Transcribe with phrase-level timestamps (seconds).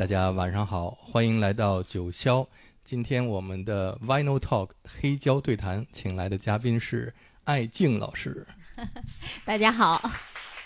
[0.00, 2.46] 大家晚上好，欢迎来到九霄。
[2.82, 7.12] 今天我们的 Vinyl Talk 黑胶对谈，请来的嘉宾是
[7.44, 8.46] 艾静老师。
[9.44, 10.00] 大家好，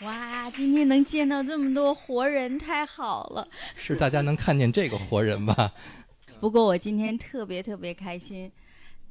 [0.02, 3.48] 哇，今天能见到这么多活人，太好了。
[3.74, 5.75] 是大家能看见这个活人吧？
[6.39, 8.53] 不过我今天特别特别开心，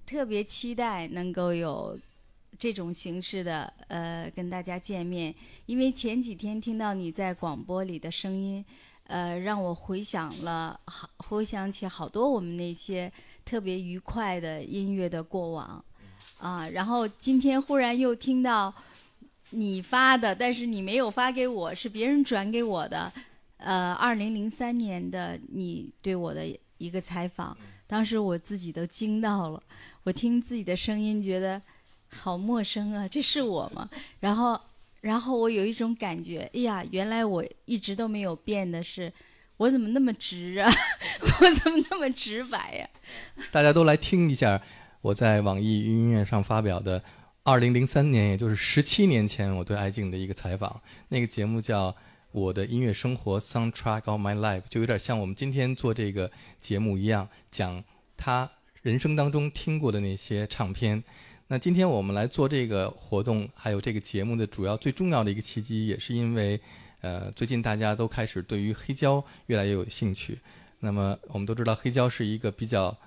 [0.05, 1.99] 特别期待能够有
[2.57, 5.35] 这种形式的呃跟大家见面，
[5.65, 8.63] 因为前几天听到你在广播里的声音。
[9.07, 13.11] 呃，让我回想了好，回想起好多我们那些
[13.43, 15.83] 特别愉快的音乐的过往，
[16.39, 18.73] 啊，然后今天忽然又听到
[19.49, 23.11] 你发的，但是你没有发给我，是别人转给我的，
[23.57, 26.47] 呃，二零零三年的你对我的
[26.77, 29.61] 一个采访，当时我自己都惊到了，
[30.03, 31.61] 我听自己的声音觉得
[32.09, 33.89] 好陌生啊，这是我吗？
[34.21, 34.59] 然后。
[35.03, 39.11] 然后我有一种感觉，哎呀，原来我一直都没有变的是，
[39.57, 40.71] 我怎么那么直啊？
[41.41, 42.89] 我怎么那么直白呀？
[43.51, 44.61] 大家都来听一下
[45.01, 47.03] 我在网易云音乐上发表的
[47.43, 50.81] 二零零三年，也就是十七年前我对艾静的一个采访。
[51.09, 51.91] 那个节目叫
[52.31, 57.83] 《我的音乐生活 Soundtrack of My Life》，就有点像我们今天做这个节目一样，讲
[58.15, 58.49] 他
[58.81, 61.03] 人生当中听过的那些唱片。
[61.47, 66.59] 那今天我们来做这个活动，还有这个节目的主要最重要的一个契机，也是因为，
[67.01, 70.39] 呃，最近大家都开始对于黑胶越来越有兴趣。
[70.79, 72.97] 那么我们都知道，黑胶是一个比较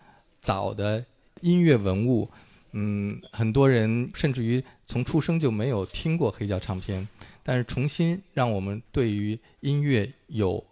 [0.40, 1.04] 早的
[1.40, 2.30] 音乐文物，
[2.72, 7.08] 嗯，很多人甚至于从出生就没有听过黑胶唱片，
[7.42, 10.64] 但是重新让我们对于音乐有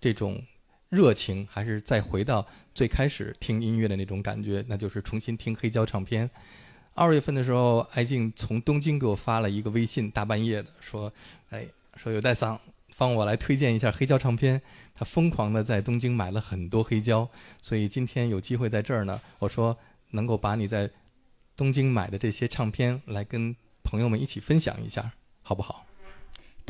[0.00, 0.42] 这种
[0.88, 6.28] 热情，还是再回到最开始听音乐的那种感觉，那就是重新听黑胶唱片。
[6.94, 11.10] 二月份的时候，艾静从东京给我发了一个微信，大半夜的说
[11.50, 12.60] ：“哎，说有代桑，
[12.96, 14.60] 帮我来推荐一下黑胶唱片。”
[14.94, 17.26] 他疯狂的在东京买了很多黑胶，
[17.62, 19.74] 所以今天有机会在这儿呢，我说
[20.10, 20.90] 能够把你在
[21.56, 25.12] 东京买的这些唱片来跟朋友们一起分享一下，
[25.42, 25.86] 好不好？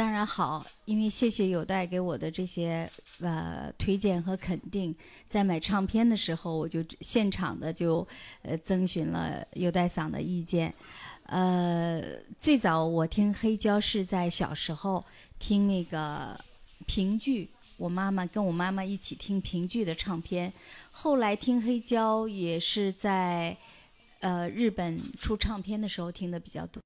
[0.00, 4.96] 当然好，因为谢谢有代给我的这些呃推荐和肯定，
[5.26, 8.08] 在买唱片的时候，我就现场的就
[8.40, 10.72] 呃征询了有代嗓的意见。
[11.24, 12.02] 呃，
[12.38, 15.04] 最早我听黑胶是在小时候
[15.38, 16.34] 听那个
[16.86, 20.50] 评剧，我妈妈跟我妈妈一起听评剧的唱片。
[20.90, 23.54] 后来听黑胶也是在
[24.20, 26.80] 呃日本出唱片的时候听的比较多。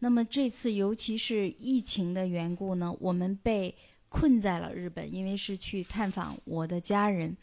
[0.00, 3.74] 那么这次，尤其是疫情的缘故呢，我们被
[4.08, 7.36] 困在了日本，因为是去探访我的家人，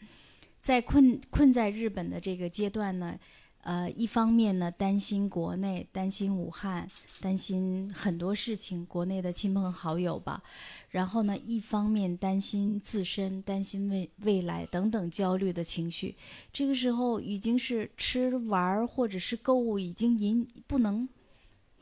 [0.58, 3.18] 在困困在日本的这个阶段呢，
[3.60, 6.90] 呃，一方面呢担心国内，担心武汉，
[7.20, 10.42] 担心很多事情，国内的亲朋好友吧，
[10.90, 16.16] 然后呢，一方面担心自身，担心未未来等等焦虑的情绪，
[16.52, 21.08] 这个时候已经是吃玩或者是购物已经引不能。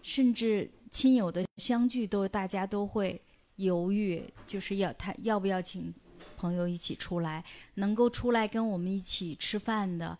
[0.05, 3.19] 甚至亲友的相聚都，大家都会
[3.57, 5.93] 犹豫，就是要他要不要请
[6.37, 7.43] 朋友一起出来，
[7.77, 10.17] 能够出来跟我们一起吃饭的，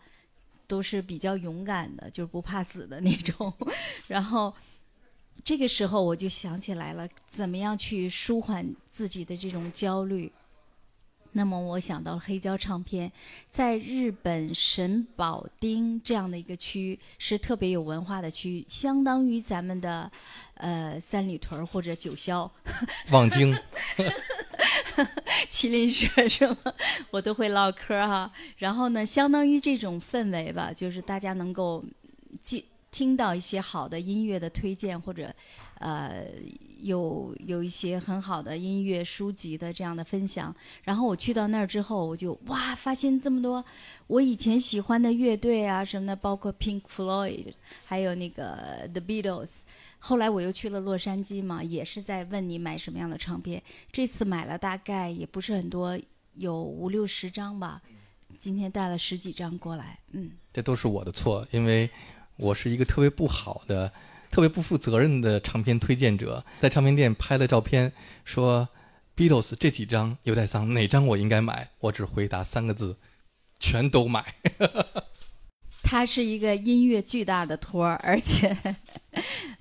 [0.65, 3.53] 都是比较勇敢的，就是不怕死的那种。
[4.07, 4.51] 然后
[5.43, 10.31] 这个时候我就想起来了，怎么样去舒缓自己的这种焦虑。
[11.37, 13.11] 那么我想到了黑胶唱片，
[13.49, 20.09] 在日本神保町这样的一个区是特别有文化的区，相当于咱们的
[20.53, 22.49] 呃三里屯或者九霄。
[23.11, 23.53] 望京。
[25.49, 26.57] 麒麟社是吗？
[27.11, 28.31] 我都会唠嗑哈。
[28.57, 31.83] 然后呢，相当于这种氛围吧，就是大家能够
[32.41, 35.33] 听听到一些好的音乐的推荐或者
[35.79, 36.25] 呃。
[36.81, 40.53] 有有一些很好的音乐书籍的这样的分享，
[40.83, 43.63] 然后我去到那儿之后，我就哇，发现这么多
[44.05, 47.53] 我以前喜欢的乐队啊什么的，包括 Pink Floyd，
[47.85, 49.61] 还有那个 The Beatles。
[49.97, 53.63] 后来我又去了洛杉矶嘛，也是在问你买什么样的唱片。
[53.91, 55.97] 这次买了大概也不是很多，
[56.35, 57.81] 有五六十张吧。
[58.37, 60.29] 今天带了十几张过来，嗯。
[60.53, 61.89] 这都是我的错，因为
[62.35, 63.91] 我是一个特别不好的。
[64.35, 67.93] 特别不负责任的唱片推荐者，在唱片店拍了照片，
[68.25, 68.67] 说
[69.15, 71.69] Beatles 这几张有点丧，哪张我应该买？
[71.79, 72.97] 我只回答三个字：
[73.61, 74.35] 全都买。
[75.81, 78.53] 他是一个音乐巨大的托儿，而且，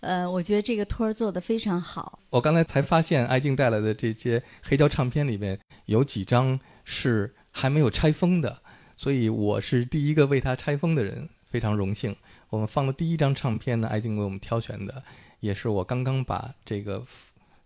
[0.00, 2.18] 呃，我觉得这个托儿做的非常好。
[2.30, 8.60] 我刚才才发现，艾静带来的这些黑胶唱片里面有几张是还没有拆封的，
[8.96, 12.16] 所以我是第一个为他拆封的人，非常荣幸。
[12.50, 15.04] 我们放的第一张唱片呢，艾静为我们挑选的，
[15.38, 17.06] 也是我刚刚把这个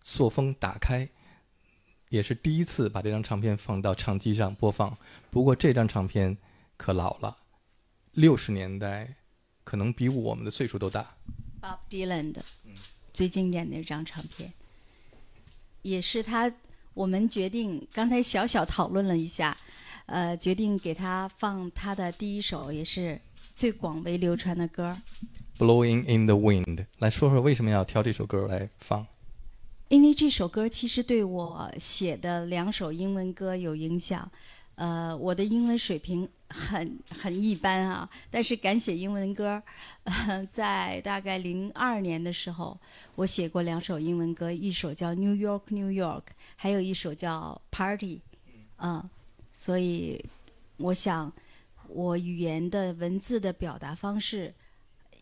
[0.03, 1.09] 塑封打开，
[2.11, 4.95] 也是第一次把这张唱片放到唱机上播放。
[5.31, 6.37] 不过这张唱片
[6.77, 7.39] 可老了，
[8.13, 9.15] 六十年代，
[9.65, 11.17] 可能比我们的岁数都大。
[11.63, 12.45] Bob Dylan 的
[13.15, 14.53] 最经典的一张唱片，
[15.81, 16.53] 也是他。
[16.93, 19.57] 我们决定刚才小小讨论了一下，
[20.07, 23.21] 呃，决定给他放他的第一首，也是
[23.59, 24.97] 最广为流传的歌。
[25.59, 29.05] Blowing in the wind，来说说为什么要挑这首歌来放？
[29.89, 34.31] 因为这首歌其实对我写的两首英文歌有影响。
[34.77, 39.61] 呃，我的英文水平很很一般啊，但是敢写英文歌。
[40.05, 42.79] 呃在大概零二年的时候，
[43.17, 46.21] 我写过两首英文歌，一首叫《New York New York》，
[46.55, 48.19] 还有一首叫《Party》。
[48.77, 49.11] 嗯，
[49.53, 50.25] 所以
[50.77, 51.33] 我想，
[51.89, 54.55] 我语言的文字的表达方式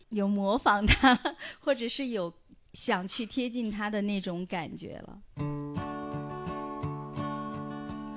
[0.09, 1.19] 有模仿它，
[1.59, 2.33] 或者是有
[2.73, 5.19] 想去贴近它的那种感觉了。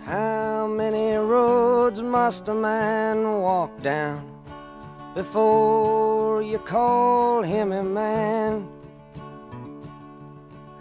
[0.06, 4.18] How many roads must a man walk down
[5.14, 8.64] before you call him a man?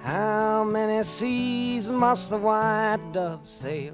[0.01, 3.94] How many seas must the white dove sail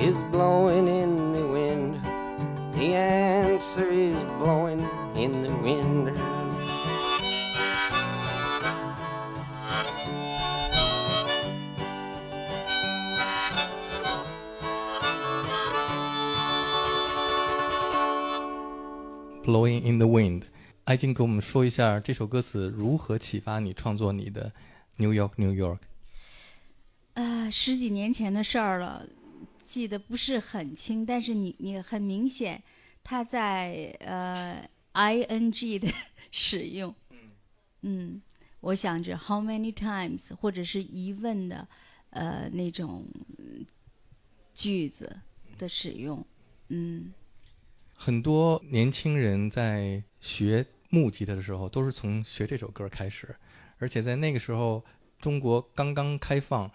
[0.00, 2.00] is blowing in the wind.
[2.74, 4.80] The answer is blowing
[5.14, 6.16] in the wind.
[19.44, 20.44] Blowing in the wind，
[20.84, 24.52] 艾静给我们说一下这首歌词如何启发你创作你的
[24.96, 25.78] New York New York。
[27.14, 29.04] 呃，十几年前的事儿了，
[29.70, 32.60] 记得不是很清，但是你你很明显，
[33.04, 35.86] 它在呃 i n g 的
[36.32, 36.92] 使用，
[37.82, 38.20] 嗯，
[38.58, 41.68] 我想着 how many times 或者是疑问的
[42.10, 43.06] 呃那种
[44.52, 45.20] 句子
[45.56, 46.26] 的使用，
[46.66, 47.12] 嗯。
[47.94, 53.36] 很多年轻人在学木吉他的时候，都是从学这首歌开始，
[53.78, 54.84] 而且在那个时候，
[55.20, 56.68] 中国刚刚开放，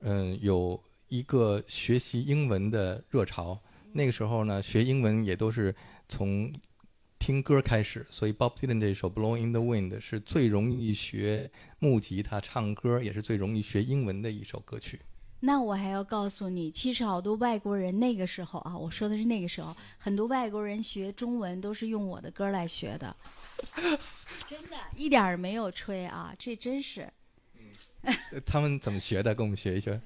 [0.00, 0.82] 嗯，有
[1.12, 3.60] 一个学习英文的热潮。
[3.92, 5.74] 那个时候呢，学英文也都是
[6.08, 6.50] 从
[7.18, 15.02] 听歌开始，所以 Bob Dylan 这首《Blowing in the Wind》是最容易学木吉他唱歌，也是最容易学英文的一首歌曲。
[15.40, 23.14] 那我还要告诉你，其实好多外国人那个时候啊，我说的是那个时候，很多外国人学中文都是用我的歌来学的，
[24.48, 27.12] 真的，一点儿没有吹啊，这真是。
[28.46, 29.34] 他们怎么学的？
[29.34, 30.00] 跟我们学一学。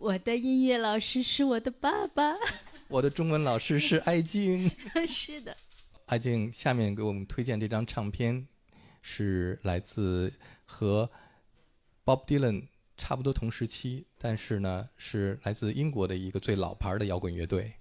[0.00, 2.34] 我的音乐老师是我的爸爸。
[2.88, 4.70] 我的中文老师是艾静。
[5.06, 5.54] 是的。
[6.06, 8.46] 艾静，下面给我们推荐这张唱片，
[9.02, 10.32] 是来自
[10.64, 11.10] 和
[12.02, 17.74] Bob Dylan 差不多同时期，但是呢是来自英国的一个最老牌的摇滚乐队。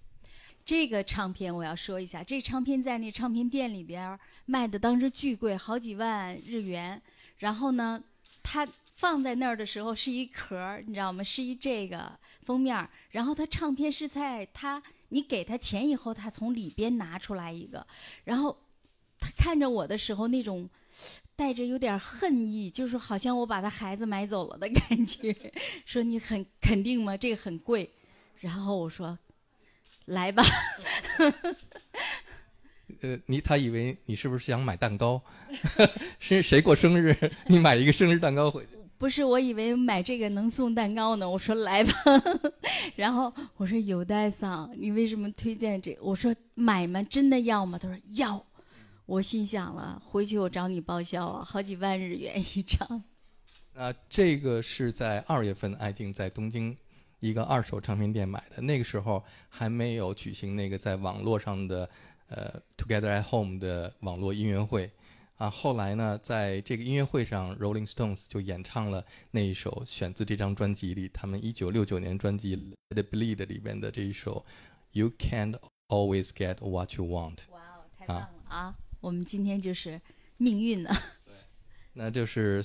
[0.66, 7.02] 这个唱片我要说一下，这唱片在那唱片店里边卖的当时巨贵，好几万日元。
[7.38, 8.04] 然后呢，
[8.44, 8.68] 它
[9.00, 11.24] 放在那儿的时候是一壳你知道吗？
[11.24, 12.12] 是一这个
[12.44, 17.88] 封面然后他唱片是在他你给他钱以后，他从里边拿出来一个，
[18.26, 18.56] 然后
[19.18, 20.70] 他看着我的时候那种
[21.34, 25.34] 带着有点恨意，就是好像我把他孩子买走了的 感觉。
[25.86, 27.16] 说你很肯定吗？
[27.16, 27.90] 这个很贵。
[28.42, 29.18] 然后我说。
[30.06, 30.44] 来吧，
[33.02, 35.22] 呃，你他以为你是不是想买蛋糕？
[36.18, 37.16] 是谁过生日？
[37.46, 38.79] 你买一个生日蛋糕回去？
[39.00, 41.28] 不是，我以为买这个能送蛋糕呢。
[41.28, 41.92] 我说来吧，
[42.98, 45.98] 然后我说有代桑，你为什么推荐这？
[46.02, 47.02] 我说买吗？
[47.04, 47.80] 真的要吗？
[47.80, 48.46] 他说要。
[49.06, 53.02] 我心想了，回去我找你报销啊，好几万日元一张。
[53.74, 56.76] 啊，这个是在二月份，爱静在东京。
[57.22, 61.90] 一个二手唱片店买的，那个时候还没有举行那个在网络上的
[62.28, 64.90] 呃 Together at Home 的网络音乐会
[65.40, 65.50] 啊。
[65.50, 72.56] 后来呢，在这个音乐会上，Rolling Stones 就演唱了那一首选自这张专辑里，他们一九六九年专辑
[72.90, 74.46] 《The Bleed》里边的这一首
[75.00, 77.36] 《You Can't Always Get What You Want》。
[77.52, 78.76] 哇哦，太棒了啊！
[79.02, 80.00] 我们今天就是
[80.38, 80.90] 命运呢。
[81.26, 81.34] 对，
[81.94, 82.64] 那就是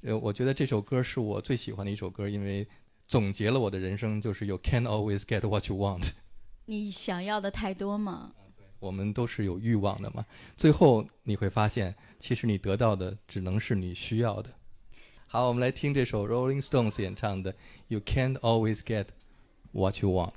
[0.00, 2.66] 呃，我觉得这首歌是我最喜欢的一首歌，因为。
[3.08, 6.12] 总结了我的人生，就是 You can't always get what you want。
[6.64, 8.32] 你想要的太多吗？
[8.82, 10.26] 我们都是有欲望的嘛。
[10.56, 14.50] 最后你会发现，其实你得到的只能是你需要的。
[15.28, 17.54] 好，我们来听这首 Rolling Stones 演唱的
[17.86, 19.06] You can't always get
[19.70, 20.32] what you want。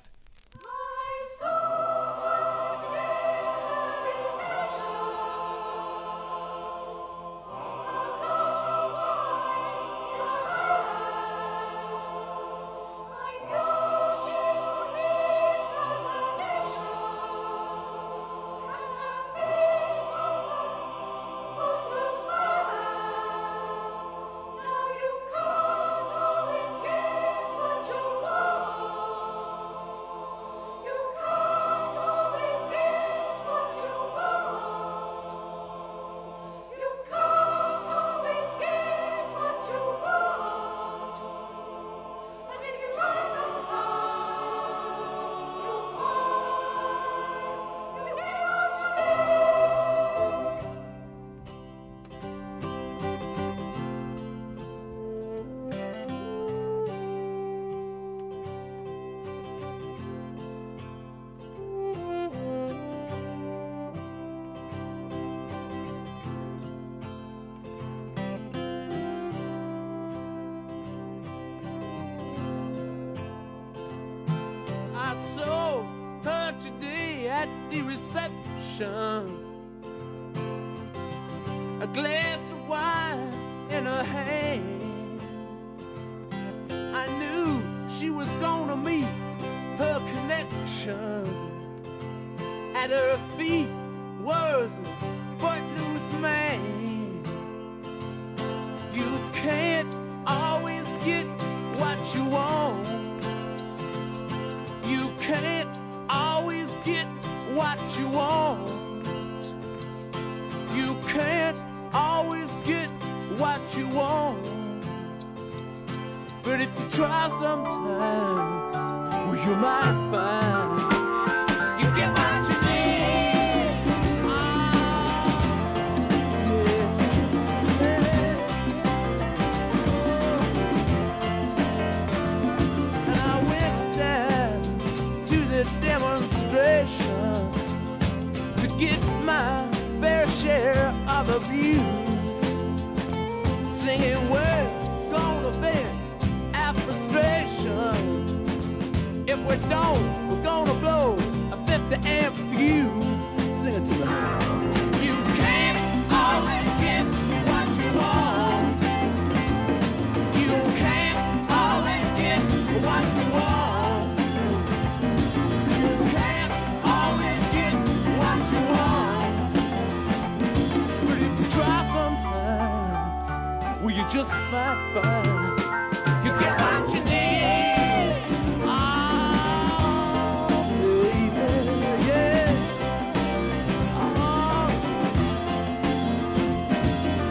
[174.58, 175.56] Oh, uh-huh.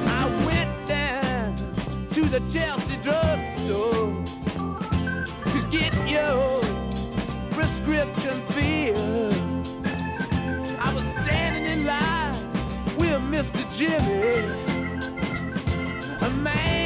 [0.06, 1.56] i went down
[2.12, 4.22] to the Chelsea drugstore
[5.50, 6.60] to get your
[7.52, 9.34] prescription filled.
[10.78, 12.34] I was standing in line
[12.98, 13.64] with Mr.
[13.78, 14.44] Jimmy,
[16.20, 16.83] a man.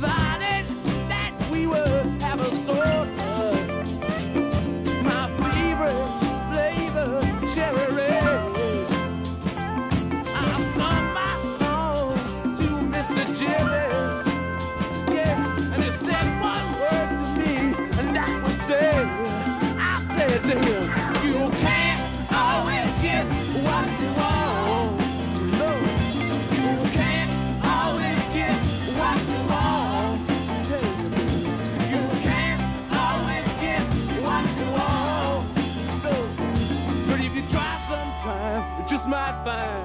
[0.00, 0.33] fire.
[39.44, 39.83] 半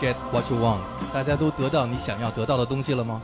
[0.00, 0.80] get what you want。
[1.12, 3.22] 大家都得到你想要得到的东西了吗？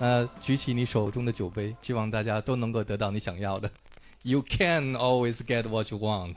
[0.00, 3.70] 那举起你手中的酒杯，希望大家都能够得到你想要的。
[4.22, 6.36] You can always get what you want。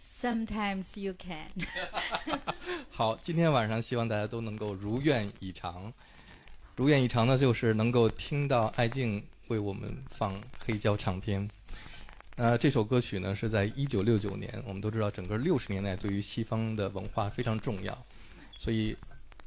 [0.00, 1.50] Sometimes you can。
[2.90, 5.92] 好，今天晚上希望大家都能够如愿以偿。
[6.76, 11.48] 如愿以偿呢，就是能够听到爱静为我们放黑胶唱片。
[12.38, 18.06] 呃，这首歌曲呢是在一九六九年，我们都知道整个六十年代对于西方的文化非常重要，
[18.56, 18.96] 所以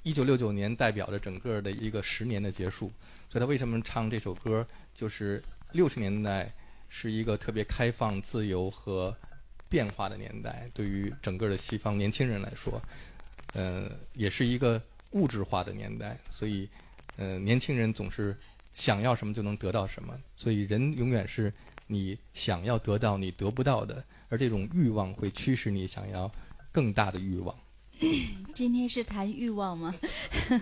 [0.04, 2.92] 一九六九年代表着整个的一个十年的结束。
[3.30, 4.68] 所以他为什么唱这首歌？
[4.94, 6.54] 就是六十年代
[6.90, 9.16] 是一个特别开放、自由和
[9.70, 12.82] 变化的年代，对于整个的西方年轻人来说，
[13.54, 14.80] 呃，也是一个
[15.12, 16.68] 物质化的年代，所以，
[17.16, 18.36] 呃，年轻人总是
[18.74, 21.54] 想要什么就能得到什么，所以人永远是
[21.92, 26.32] 你想要得到你得不到的，而这种欲望会驱使你想要
[26.72, 27.56] 更大的欲望。
[28.56, 29.94] 今天是谈欲望吗？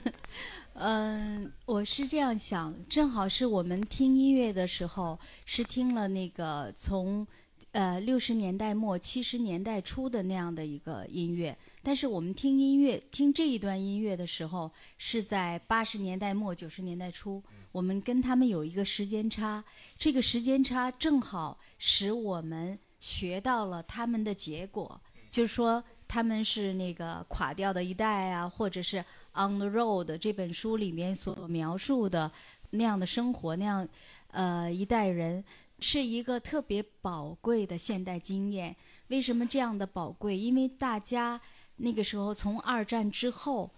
[0.73, 7.25] 嗯，我是这样想，正好是我们听音乐的时候，是听了那个从
[7.71, 19.63] 呃六十年代末七十年代初的那样的一个音乐，但是我们听音乐听这一段音乐的时候，是在八十年代末九十年代初，我们跟他们有一个时间差，
[19.97, 25.83] 这个时间差正好使我们学到了他们的结果，就是说。
[26.11, 28.97] 他们是那个垮掉的一代啊，或者是
[29.33, 32.31] 《On the Road》这本书里面所描述的
[32.71, 33.87] 那样的生活，那样
[34.31, 35.45] 呃一代人
[35.77, 38.75] 是一个特别宝贵的现代经验。
[39.09, 40.35] 为什么这样的宝贵？
[40.35, 41.39] 因为大家
[41.75, 43.69] 那个时候从二战之后，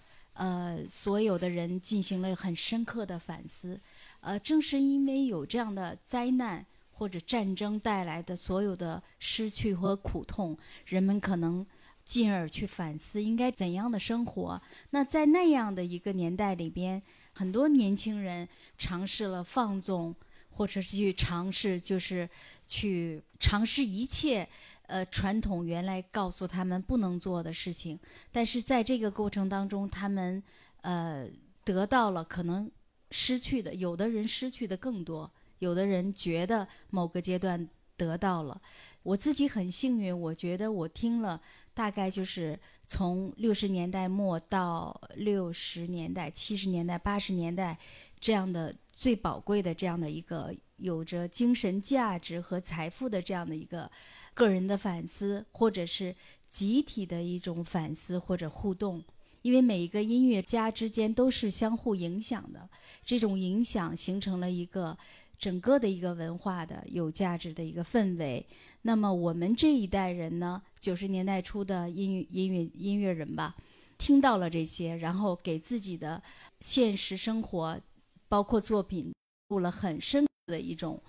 [0.42, 3.80] 呃，所有的人进行了很深刻的反思。
[4.22, 11.66] 呃，正是因为有这样的灾难或者战争带来的所有的失去和苦痛，人们可能。
[12.04, 14.62] 进而去反思应该怎样的生活。
[14.90, 17.02] 那在那样的一个年代里边，
[17.32, 18.46] 很多年轻人
[18.78, 20.14] 尝试了放纵，
[20.50, 22.28] 或者是去尝试，就是
[22.68, 24.50] 去尝试一切，
[24.92, 27.98] 呃，传统原来告诉他们不能做的事情。
[28.32, 30.44] 但是在这个过程当中，他们
[30.82, 31.28] 呃
[31.64, 32.70] 得到了可能
[33.10, 38.62] 失去的，有的人失去的更多，有的人觉得某个阶段得到了。
[39.04, 41.42] 我自己很幸运，我觉得我听了。
[41.74, 47.80] 大概就是从六十年代末到六十年代、七十年代、八十年代，
[48.20, 53.90] 这样的最宝贵的这样的一个有着精神价值和财富的这样的一个
[54.34, 56.16] 个人的反思，或者是
[56.50, 59.04] 集体的一种反思或者互动。
[59.42, 62.70] 因为每一个音乐家之间都是相互影响的，
[63.04, 64.98] 这种影响形成了一个。
[65.40, 68.46] 整个的一个文化的有价值的一个氛围，
[68.84, 73.56] 那么我们这一代人呢，九十年代初的音乐音乐音乐人吧，
[73.98, 76.22] 听到了这些，然后给自己的
[76.60, 77.82] 现实生活，
[78.30, 79.12] 包括作品，
[79.50, 81.02] 入了很深的一种，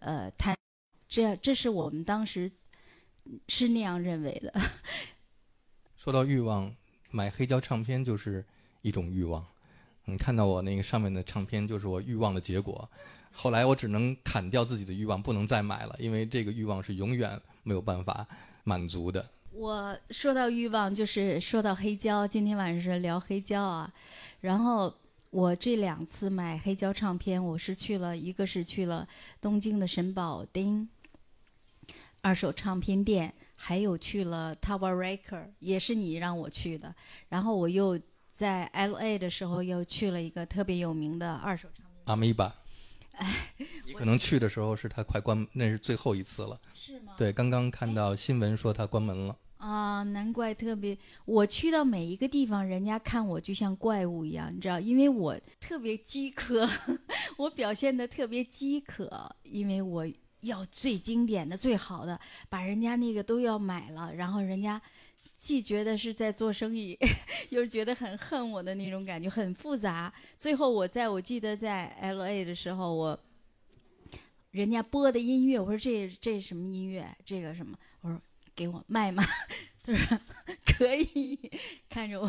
[0.00, 0.56] 呃，谈，
[1.08, 2.50] 这这是我们当时
[3.48, 4.52] 是那样认为的。
[5.96, 6.74] 说到欲望，
[7.10, 8.44] 买黑胶唱片就是
[8.82, 9.44] 一种欲望。
[10.04, 12.88] 你看到我那个上面的唱片，就是我欲望的结果。
[13.32, 18.26] 后来我只能砍掉自己的欲望，不能再买了，因为这个欲望是永远没有办法
[18.64, 19.28] 满足的。
[19.50, 22.26] 我说到欲望，就是说到黑胶。
[22.26, 23.92] 今天晚上是聊黑胶啊。
[24.40, 24.94] 然后
[25.30, 29.06] 我这两次买黑胶唱片，我是去了一个是去了
[29.40, 30.88] 东京的神保町
[32.26, 36.92] 二手唱片店，还有去了 Tower Record，也是你让我去的。
[37.28, 37.96] 然后我又
[38.32, 42.02] 在 L A 的时候又去了一个特别有名的二手唱片。
[42.06, 42.52] 阿米巴。
[43.12, 43.54] 哎，
[43.86, 46.60] 你可能去的时候是他快关，那是最后一次了。
[46.74, 47.14] 是吗？
[47.16, 49.38] 对，刚刚看到新闻说他关门了。
[49.58, 56.68] 啊，难怪特别，我去到每一个地方，人家看我就像怪物一样，你知道，因为我特别饥渴，
[57.38, 60.04] 我表现的特别饥渴，因为我
[60.46, 64.80] 要最经典的、最好的，把人家那个都要买了，然后人家。
[65.38, 66.98] 既觉得是在做生意，
[67.50, 70.10] 又觉得很恨我的那种感觉，很复杂。
[70.34, 73.20] 最后我在我记得在 L A 的时候，我
[74.52, 77.06] 人家播的音乐，我说这这什么音乐？
[77.22, 77.76] 这个什么？
[78.00, 78.18] 我说
[78.54, 79.22] 给我卖吗？
[79.84, 80.18] 他说
[80.64, 81.38] 可以。
[81.90, 82.26] 看着我，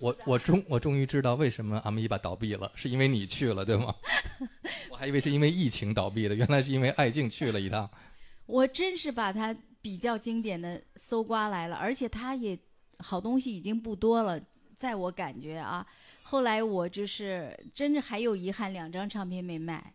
[0.00, 3.94] 我我终我终于知道为什么阿米巴倒闭了，是因为你去了，对吗？
[4.90, 7.90] 我还以为是因为疫情倒闭的，原来是因为爱静去了一趟。
[8.46, 9.56] 我真是把它。
[9.82, 12.56] 比较经典的搜刮来了，而且它也
[12.98, 14.40] 好东西已经不多了，
[14.76, 15.84] 在我感觉啊。
[16.22, 19.92] 后来我就是真的还有遗憾，两张唱片没卖，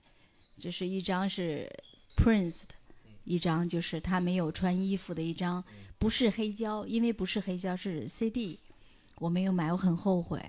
[0.57, 1.71] 就是一张是
[2.17, 2.75] Prince 的，
[3.23, 5.63] 一张就是他没有穿衣服的一张，
[5.97, 8.59] 不是黑胶，因为不是黑胶是 CD，
[9.19, 10.41] 我没有买，我很后悔。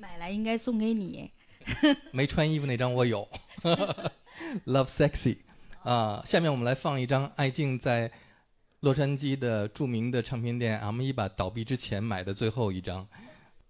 [0.00, 1.30] 买来应该送给你。
[2.12, 3.28] 没穿衣服那张我有，
[4.66, 5.38] Love Sexy
[5.82, 6.22] 啊。
[6.24, 8.10] 下面我们来放一张艾静在。
[8.80, 13.08] 洛杉矶的著名的唱片店 M 一把倒闭之前买的最后一张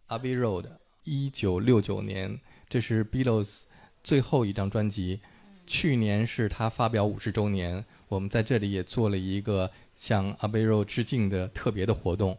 [0.09, 0.67] ，Abbey Road，
[1.05, 3.63] 一九六九年，这是 Beatles
[4.03, 5.21] 最后一张专辑。
[5.69, 12.37] 去年是他发表五十周年，我们在这里也做了一个向 Abbey Road 致敬的特别的活动。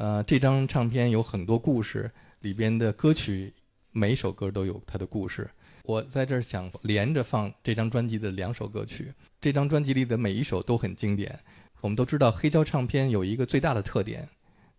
[0.00, 2.10] 呃，这张唱片有很多故事，
[2.40, 3.52] 里边的歌曲
[3.92, 5.46] 每首歌都有它的故事。
[5.82, 11.38] 我在这儿想连着放这张专辑的两首歌曲，这张专辑里的每一首都很经典。
[11.82, 14.26] 我们都知道黑胶唱片有一个最大的特点，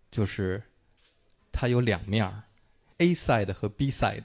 [0.10, 0.60] 就是
[1.52, 2.42] 它有两面儿
[2.98, 4.24] ，A side 和 B side。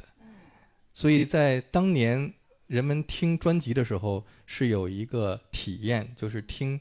[0.94, 2.32] 所以在当年
[2.68, 6.80] 人们听专辑的时候是有一个体验，就是听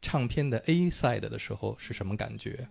[0.00, 2.68] 唱片的 A side 的时候是什么感觉。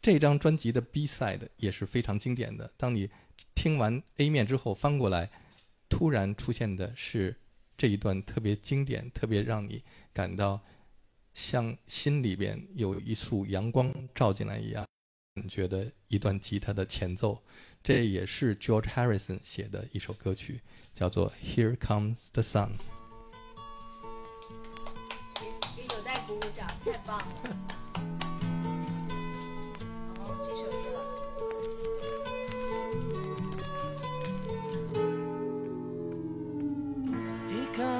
[0.00, 2.72] 这张专辑的 B side 也是非常经典的。
[2.76, 3.10] 当你
[3.54, 5.30] 听完 A 面之后翻过来，
[5.88, 7.36] 突然出现的是
[7.76, 9.82] 这一段特别经典、特别让你
[10.12, 10.60] 感到
[11.34, 14.86] 像心里边有一束阳光照进来一样
[15.34, 17.42] 感觉的一段吉他的前奏。
[17.82, 20.60] 这也是 George Harrison 写的一首歌曲，
[20.92, 22.68] 叫做《Here Comes the Sun》。
[25.76, 27.77] 给有待鼓鼓掌，太棒了。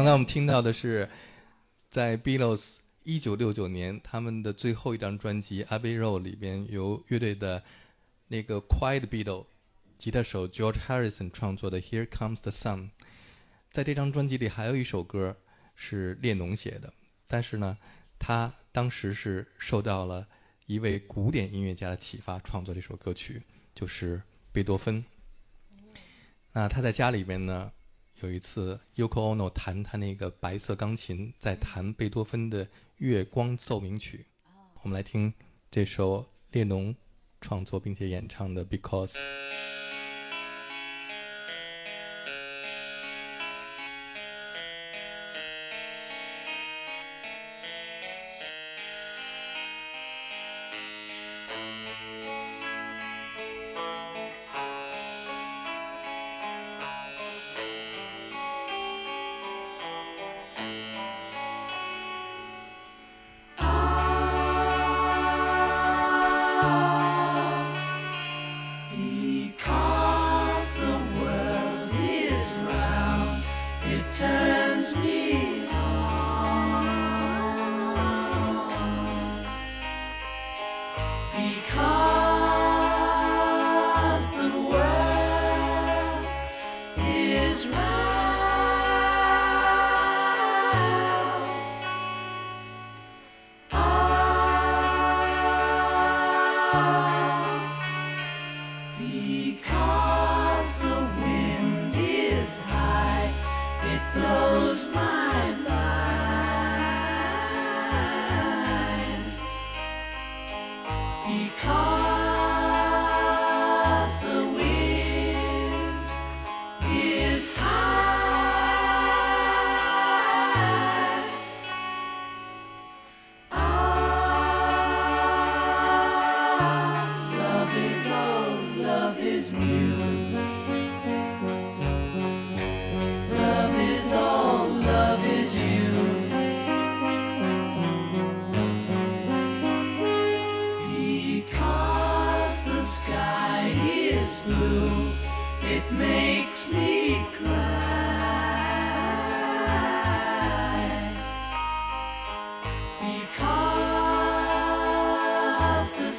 [0.00, 1.06] 刚刚我们听到的是，
[1.90, 7.62] 在 Beatles 一九六九年他们的最后一张专辑《Abbey Road》里边，由乐队的
[8.28, 9.44] 那个 Quiet Beatle
[9.98, 12.78] 吉他手 George Harrison 创作的《Here Comes the Sun》。
[13.70, 15.36] 在这张专辑里还有一首歌
[15.76, 16.90] 是列侬写的，
[17.28, 17.76] 但是呢，
[18.18, 20.26] 他当时是受到了
[20.64, 23.42] 一位古典音乐家的启发，创作这首歌曲，
[23.74, 25.04] 就是贝多芬。
[26.52, 27.70] 那他在家里边呢，
[28.22, 32.66] 有一次 Yoko Ono 弹他那个白色钢琴，在弹贝多芬的
[32.98, 34.26] 《月光奏鸣曲》。
[34.82, 35.32] 我们来听
[35.70, 36.94] 这首列侬
[37.40, 39.12] 创作并且演唱的《Because》。
[39.16, 39.79] Because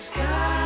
[0.02, 0.61] sky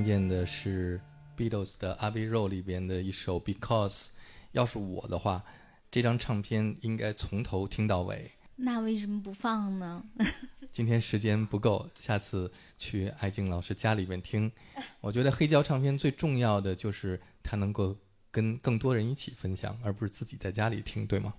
[0.00, 0.98] 听见的是
[1.36, 3.90] Beatles 的《Abbey Road》里边的一首《Because》。
[4.52, 5.44] 要是我的话，
[5.90, 8.30] 这张唱片应该从头听到尾。
[8.56, 10.02] 那为什么不放呢？
[10.72, 14.50] 今天时间不够，下次去艾静老师家里边听。
[15.02, 17.94] 我觉得黑胶唱片最重要的就是它能够
[18.30, 21.34] 跟更多人一起分享，而不是自己在家里听，对吗？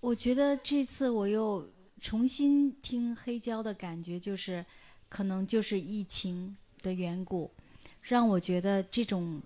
[0.00, 4.64] 我觉得这次我又重新听黑胶的感觉，就是
[5.10, 7.52] 可能就是疫情的缘故，
[8.08, 9.40] 让我觉得这种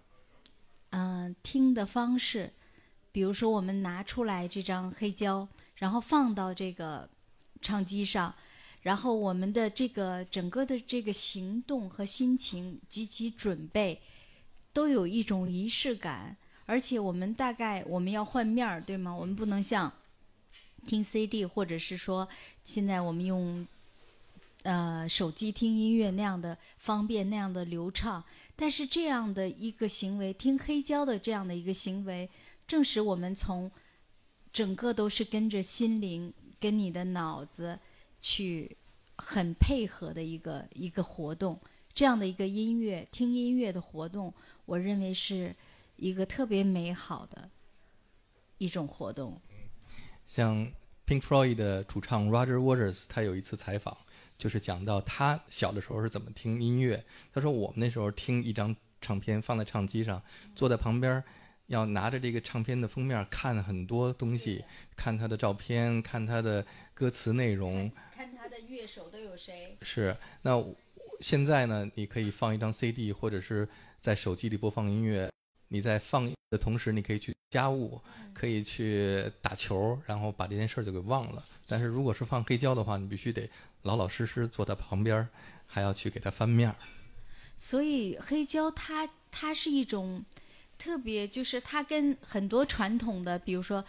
[0.90, 2.53] 嗯、听的方式，
[3.11, 7.09] 比如说我们拿出来这张黑胶，然后放到这个
[7.62, 8.35] 唱机上，
[8.83, 14.01] 然后我们的这个整个的这个行动和心情及其准备，
[14.72, 19.12] 都有一种仪式感，而且我们大概我们要换面儿，对吗？
[19.12, 19.90] 我们不能像
[20.85, 22.29] 听 CD，或者是说
[22.62, 23.66] 现在我们用
[24.64, 28.22] 呃手机听音乐那样的方便那样的流畅，
[28.62, 32.31] 但是这样的一个行为，听黑胶的这样的一个行为，
[32.64, 33.68] 正使我们从
[34.53, 37.77] 整个都是跟着心灵、跟你的脑子
[38.20, 38.77] 去
[39.16, 41.61] 很配合的一个一个活动。
[41.92, 44.33] 这样的一个音乐听音乐的活动，
[44.64, 45.53] 我认为是
[45.96, 47.51] 一个特别美好的
[48.59, 49.40] 一种活动。
[50.29, 50.70] 像
[51.05, 53.98] Pink Floyd 的主唱 Roger Waters，他有一次采访，
[54.38, 57.05] 就是讲到他小的时候是怎么听音乐。
[57.33, 60.23] 他说我们那时候听一张唱片放在唱机上，
[60.55, 61.25] 坐在旁边儿
[61.66, 64.64] 要拿着这个唱片的封面看很多东西，
[64.97, 67.90] 看他的照片，看他的歌词内容。
[68.14, 69.77] 看他的乐手都有谁？
[69.81, 70.62] 是，那
[71.21, 73.68] 现在呢，你可以放一张 CD，或者是
[74.01, 75.31] 在手机里播放音乐。
[75.68, 78.01] 你在放的同时，你可以去家务，
[78.35, 81.42] 可以去打球，然后把这件事儿就给忘了。
[81.66, 83.48] 但是如果是放黑胶的话，你必须得
[83.83, 85.27] 老老实实坐在旁边，
[85.66, 86.77] 还要去给它翻面儿。
[87.57, 90.25] 所以黑胶它它是一种
[90.77, 93.85] 特别，就是它跟很多传统的，比如说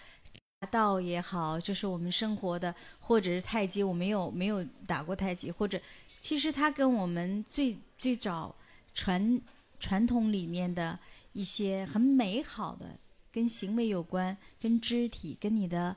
[0.62, 5.82] 茶道也好，就是我们生活的，或者是太极，我没有没有打过太极，或者
[6.22, 8.56] 其实它跟我们最最早
[8.94, 9.42] 传
[9.80, 10.98] 传统里面的
[11.34, 12.98] 一些很美好的，
[13.32, 15.96] 跟行为有关，跟肢体，跟你的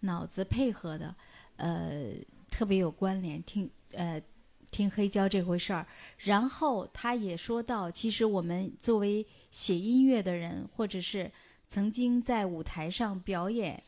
[0.00, 1.14] 脑子配合的，
[1.56, 2.12] 呃，
[2.50, 3.42] 特别有关联。
[3.42, 4.22] 听呃
[4.70, 5.86] 听黑胶这回事儿，
[6.18, 11.30] 然后他也说到，其实我们作为写音乐的人，或者是
[11.66, 13.82] 曾经在舞台上表演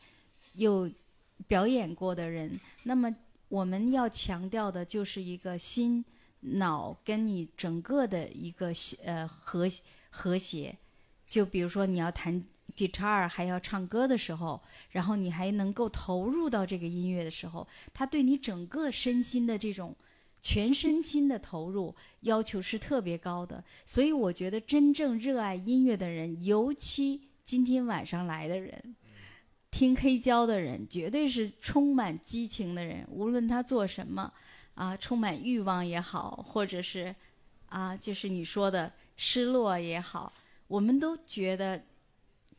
[0.53, 0.89] 又
[1.47, 3.15] 表演过的人，那么
[3.47, 6.03] 我们要强调的就是一个心
[6.39, 8.73] 脑跟你整个的一个
[9.05, 9.67] 呃和
[10.09, 10.75] 和谐。
[11.27, 12.43] 就比如说你要弹
[12.75, 19.95] guitar 还要唱歌的时候，然后你还能够投入到这个音乐的时候，它对你整个身心的这种
[20.41, 23.63] 全身心的投入要求是特别高的。
[23.85, 28.95] 所以我觉得真正热爱音乐的人，尤其今天晚上来的人，
[29.69, 34.31] 听黑胶的人绝对是充满激情的人，无论他做什么，
[34.73, 37.15] 啊，充满欲望也好，或者是
[37.67, 40.33] 啊，就是你说的失落也好，
[40.67, 41.81] 我们都觉得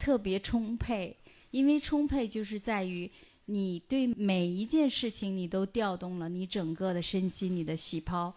[0.02, 1.16] 特别充沛，
[1.52, 3.08] 因为充沛就是在于
[3.44, 8.34] 你对每一件事情你都调动了你整个的身心、你的细胞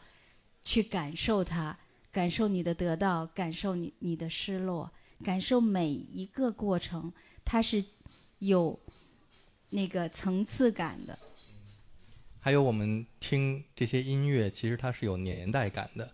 [0.61, 1.75] 去感受它，
[2.11, 4.91] 感受你的得到，感受你你的失落，
[5.23, 7.11] 感受每一个过程，
[7.43, 7.83] 它是
[8.37, 8.79] 有
[9.71, 11.17] 那个层次感的。
[12.39, 16.13] 还有我们听这些音乐，其实它是有年代感的。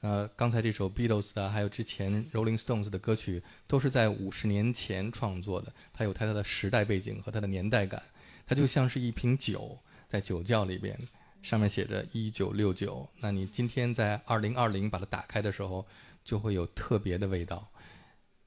[0.00, 8.02] 呃，刚才这首 Beatles 的，还有之前 Rolling Stones 的歌曲，都是在五十年前创作的，它有它的时代背景和它的年代感。
[8.46, 9.76] 它就像是一瓶酒，
[10.06, 10.96] 在酒窖里边，
[11.42, 13.08] 上面写着一九六九。
[13.20, 15.84] 那你今天在二零二零把它打开的时候，
[16.24, 17.68] 就会有特别的味道。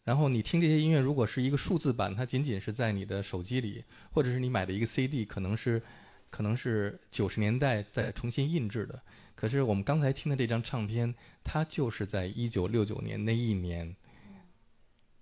[0.04, 5.84] 然后你听这些音乐，如果是一个数字版，它仅仅是在你的手机里，或者是你买的一个 CD，可能是
[6.32, 9.00] 可能是九十年代再重新印制的。
[9.36, 11.14] 可是我们刚才听的这张唱片，
[11.44, 13.96] 它就是在一九六九年那一年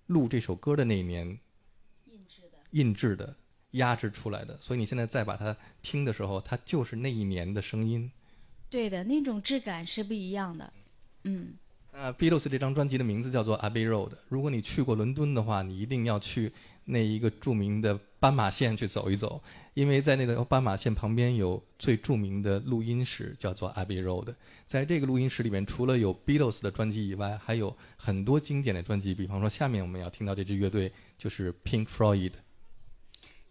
[0.06, 1.38] 录这首歌的那一年
[2.70, 3.34] 印制的、
[3.72, 4.56] 压制出来的。
[4.58, 8.10] 所以你现在再把它听的时候，它就是那一年的声音。
[8.68, 10.72] 对的，那种质感是不一样的。
[11.24, 11.54] 嗯，
[11.92, 14.12] 呃，Beatles 这张专辑的名字叫做 Abbey Road。
[14.28, 16.52] 如果你去过伦敦的话，你一定要去
[16.84, 19.42] 那一个著名的斑马线去走一走，
[19.74, 24.34] 因为在那个斑马线旁边有最著名的录音室，叫做 Abbey Road。
[24.66, 32.32] 在这个录音室里面，除了有 Beatles 的专辑以外，还有很多经典的专辑，比方说下面我们要听到这支乐队就是 Pink Floyd。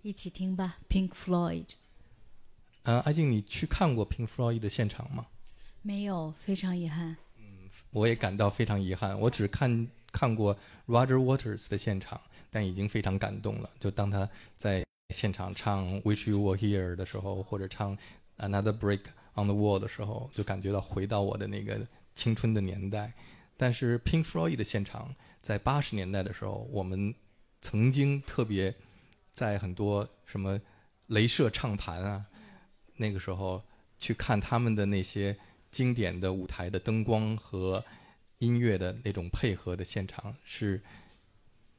[0.02, 1.66] 一起听吧，Pink Floyd。
[2.84, 5.28] 嗯，阿静，你去看过 Pink Floyd 的现场吗？
[5.82, 7.18] 没有，非常遗憾。
[7.92, 12.20] 我也感到非常遗憾，我只看看过 Roger Waters 的现场，
[12.50, 13.70] 但已经非常感动了。
[13.80, 14.84] 就当他在
[15.14, 17.98] 现场唱《Wish You Were Here》的时候，或者唱
[18.38, 19.02] 《Another Brick
[19.34, 21.80] on the Wall》的时候，就感觉到回到我的那个
[22.14, 23.12] 青春的年代。
[23.58, 27.14] 但是 Pink Floyd 的现场，在八十年代的时候，我们
[27.60, 28.74] 曾经特别
[29.34, 30.62] 在很多什么
[31.10, 32.26] 镭射唱盘啊，
[32.96, 33.62] 那个时候
[33.98, 35.36] 去看他们的那些
[35.72, 37.84] 经典的舞台的灯光和
[38.40, 40.82] 音乐的那种配合的现场，是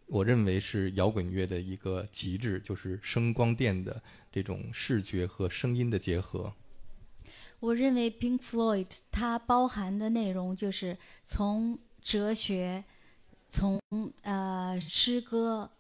[0.07, 6.53] 我认为是摇滚乐的一个极致，就是声光电的这种视觉和声音的结合。
[7.61, 12.84] 我认为 Pink Floyd 它包含的内容就是从哲学，
[13.49, 13.80] 从
[14.22, 15.70] 呃诗歌，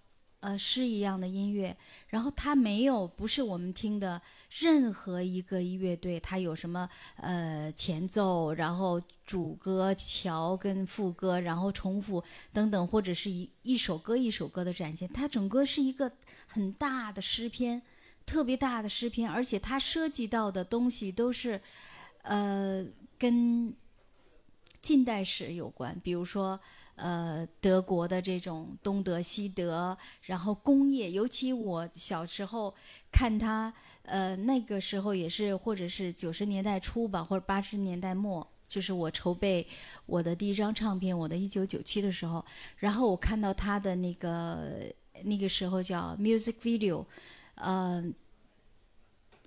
[0.40, 1.76] 呃诗一样的音乐，
[2.08, 4.20] 然后它没有不是我们听的
[4.58, 12.22] 任何一个乐队，它有什么呃前奏，然后主歌、桥跟副歌，然后重复
[12.52, 16.10] 等等，或者是一一首歌一首歌的展现，它整个是一个
[16.46, 17.80] 很大的诗篇。
[18.26, 21.60] 特别大的诗篇，而且它涉及到的东西都是，
[22.22, 22.86] 呃，
[23.18, 23.74] 跟
[24.80, 26.60] 近代史有关，比如说，
[27.02, 32.74] 呃，德国的这种东德西德，然后工业，尤其我小时候
[33.10, 33.72] 看他，
[34.02, 39.66] 呃，那个时候也是，或者是九十年代初吧，或者八十年代末，就是我筹备
[40.04, 42.44] 我的第一张唱片，我的一九九七的时候，
[42.76, 44.84] 然后我看到他的那个
[45.22, 47.06] 那个时候叫 music video。
[47.54, 48.04] 呃，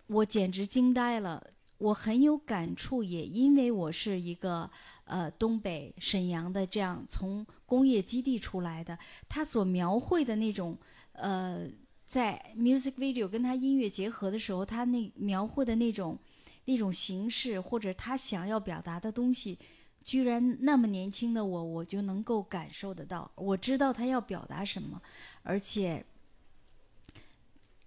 [0.07, 1.45] 我简直惊呆了，
[1.77, 4.69] 我很有感触，也因为我是一个
[5.05, 8.97] 呃东北沈阳的这样从工业基地出来的，
[9.27, 10.77] 他所描绘的那种
[11.13, 11.67] 呃，
[12.05, 16.17] 在 music video 跟他音乐结合的时候，他那描绘的那种
[16.65, 19.57] 那种形式或者他想要表达的东西。
[20.03, 25.01] 居然那么年轻的我，我就能够感受得到，我知道他要表达什么，
[25.43, 26.05] 而且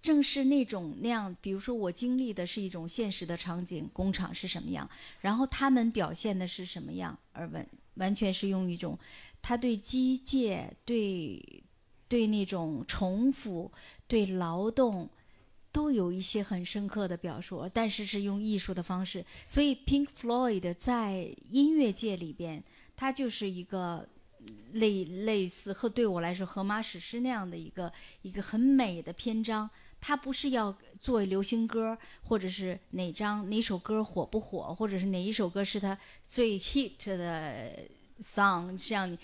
[0.07, 4.89] 正是那种那样，比如说我经历的是一种现实的场景，工厂是什么样，
[5.19, 8.97] 然后他们表现的是什么样，而完完全是用一种
[9.41, 11.63] 他对机械、对
[12.07, 13.71] 对那种重复、
[14.07, 15.09] 对劳动。
[15.69, 19.23] 都有一些很深刻的表述，但是是用艺术的方式。
[19.45, 22.63] 所以 Pink Floyd 在音乐界里边，
[22.95, 24.07] 它就是一个
[24.71, 27.93] 类类似和对我来说《荷马史诗》那样的一个
[28.23, 29.69] 一个很美的篇章。
[29.99, 37.71] 它不是要做流行歌，或者是哪张哪首歌火不火，或者是哪一首歌是他最 hit 的
[38.21, 39.17] song，像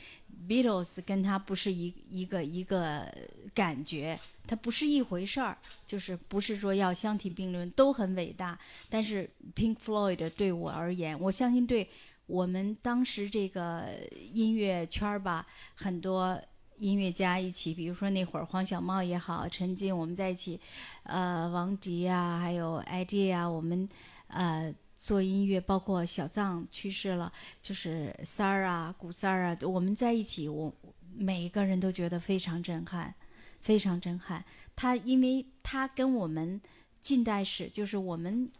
[0.48, 3.08] Beatles 跟它不是一一个一个
[3.54, 8.58] 感觉，它不是一回事儿，就是不是说要相提并论，都很伟大。
[8.90, 11.88] 但是 Pink Floyd 对我而言，我相信对
[12.26, 13.90] 我们当时这个
[14.34, 16.40] 音乐圈儿吧，很多
[16.84, 20.60] 音乐家一起，比如说那会儿黄小茂也好，陈静，我们在一起，
[21.04, 23.88] 呃，王迪啊，还有 ID 啊，我们
[24.28, 27.32] 呃做音乐，包括小藏去世了，
[27.62, 30.74] 就是三儿啊、古三儿啊，我们在一起，我
[31.16, 33.16] 每一个人都觉得非常震撼，
[33.62, 34.44] 非常震撼。
[34.76, 36.60] 他因为他跟我们
[37.00, 38.52] 近代史，就是我们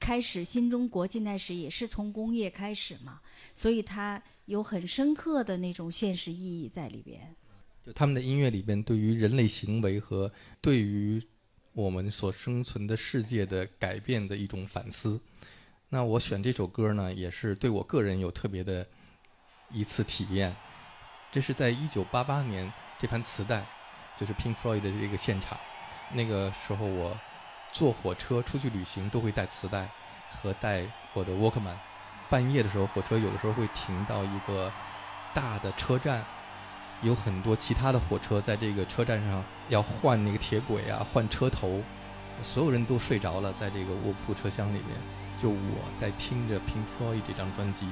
[0.00, 3.20] 开始新中国近代史也是从工业开始嘛，
[3.54, 7.32] 所以他有很深刻的那种现实意义在里边。
[7.84, 11.22] 就他们的音乐里边对于人类行为和对于
[11.72, 15.20] 我们所生存的世界的改变的一种反思。
[15.88, 18.86] 那我选这首歌呢，也是对我个人有特别的
[19.70, 20.54] 一次体验。
[21.30, 23.66] 这是在一九八八年这盘磁带，
[24.18, 25.58] 就是 Pink Floyd 的这个现场。
[26.12, 27.18] 那个时候我
[27.72, 29.90] 坐火车出去旅行都会带磁带
[30.30, 31.76] 和带我的 Walkman。
[32.28, 34.72] 半夜的时候，火车有的时候会停到一个
[35.34, 36.24] 大的车站，
[37.02, 41.82] 有很多其他的火车在这个车站上要换那个铁轨啊，换车头，
[42.42, 44.88] 所有人都睡着了，在这个卧铺车厢里面，
[45.40, 47.86] 就我在听着 Pink Floyd 这张专辑，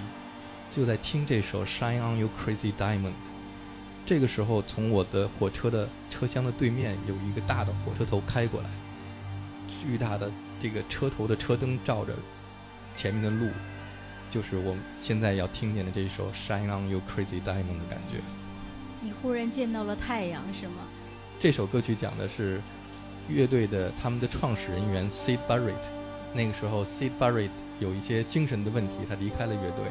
[0.71, 3.09] 就在听这首《Shine on You Crazy Diamond》。
[4.07, 8.71] 这个时候，从我的火车的车厢的对面有一个大的火车头开过来，
[9.69, 10.31] 巨大的
[10.61, 12.15] 这个车头的车灯照着
[12.95, 13.51] 前面的路，
[14.31, 17.45] 就是我们现在要听见的这首《Shine on You Crazy Diamond》
[17.79, 18.40] 的感觉。
[19.03, 20.83] 你忽然见到了太阳，是吗？
[21.39, 22.61] 这首歌曲讲的是
[23.29, 25.73] 乐队的他们的创始人员 Sid Barrett。
[26.35, 27.49] 那个时候，Sid Barrett
[27.79, 29.87] 有一些精神的问题，他离开了乐队，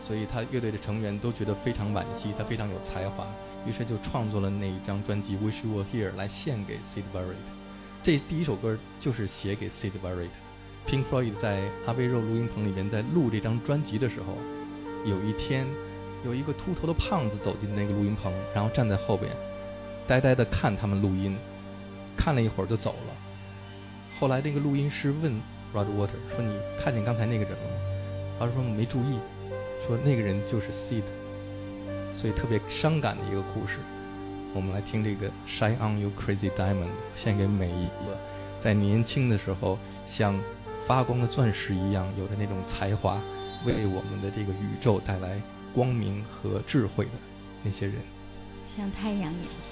[0.00, 3.26] 所以他乐队的成员都觉得非常惋惜，他非常有才华，
[3.66, 7.34] 于是就创作了那一张专辑《Wish You Were Here》来献给 Sid Barrett。
[8.04, 10.28] 这第一首歌就是写给 Sid Barrett。
[10.86, 14.38] Pink Floyd 在阿贝肉录音棚里边在录这张专辑的时候，
[15.04, 15.66] 有一天
[16.24, 19.30] 有一个秃头的胖子走进那个录音棚，然后站在后边，
[20.06, 21.36] 呆呆地看他们录音，
[22.16, 23.14] 看了一会儿就走了。
[24.18, 25.32] 后来那个录音师问
[25.74, 26.52] Rod Water 说：“你
[26.82, 27.76] 看见刚才那个人了吗？”
[28.40, 29.18] 他说：“没注意。”
[29.86, 31.02] 说那个人就是 Sid，
[32.12, 33.78] 所以特别伤感的一个故事。
[34.54, 38.18] 我们来听这个《Shine on You Crazy Diamond》，献给每一个
[38.58, 40.38] 在年轻的时候像
[40.86, 43.20] 发光的钻石一样，有着那种才华，
[43.64, 45.40] 为我们的这个宇宙带来
[45.74, 47.10] 光明和智慧的
[47.62, 47.96] 那些人。
[48.66, 49.67] 像太阳一样。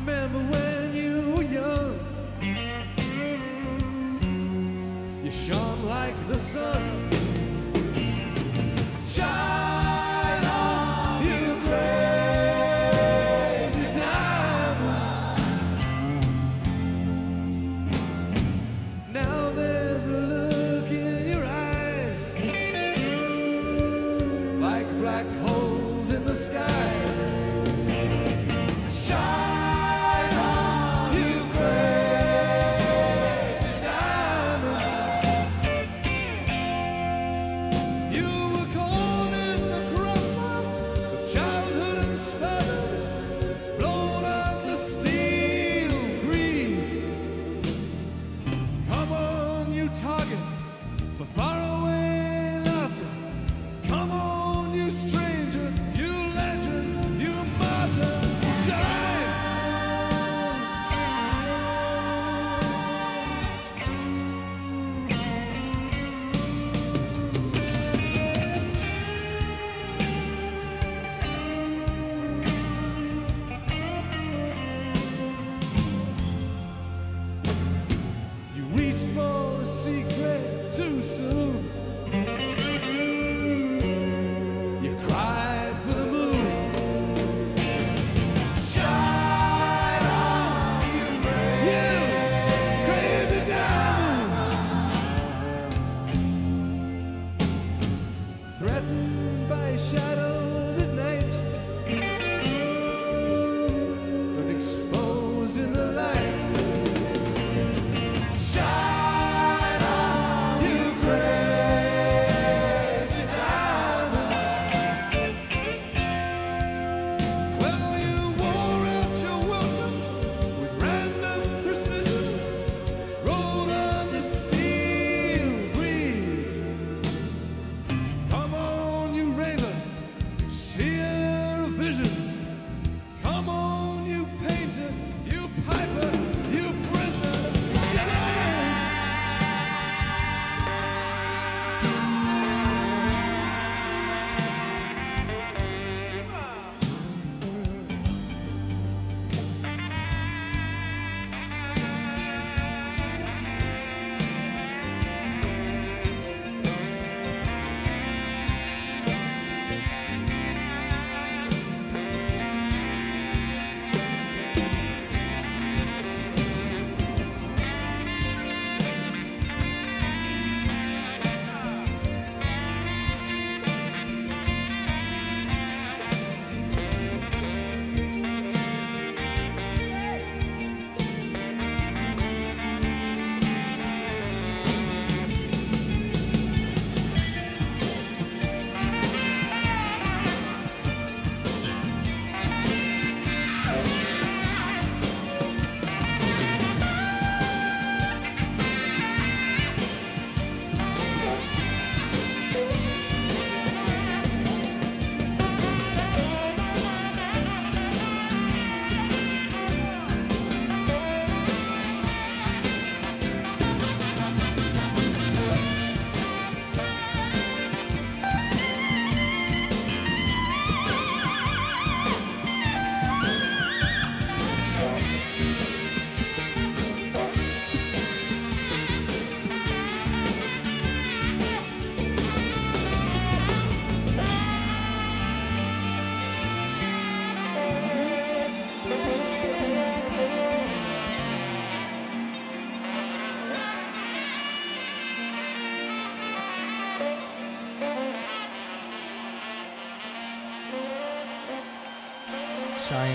[0.00, 1.98] remember when you were young.
[5.24, 6.97] You shone like the sun.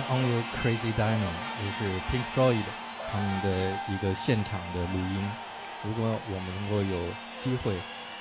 [0.10, 1.34] On Your Crazy Diamond，
[1.64, 2.64] 也是 Pink Floyd
[3.12, 5.32] 他们的一个现场的录音。
[5.84, 7.76] 如果我们能够有机会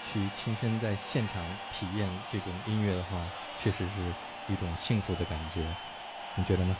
[0.04, 3.18] 去亲身在现场体验这种音乐的话，
[3.58, 5.60] 确实是一种幸福的感觉。
[6.36, 6.76] 你觉得呢？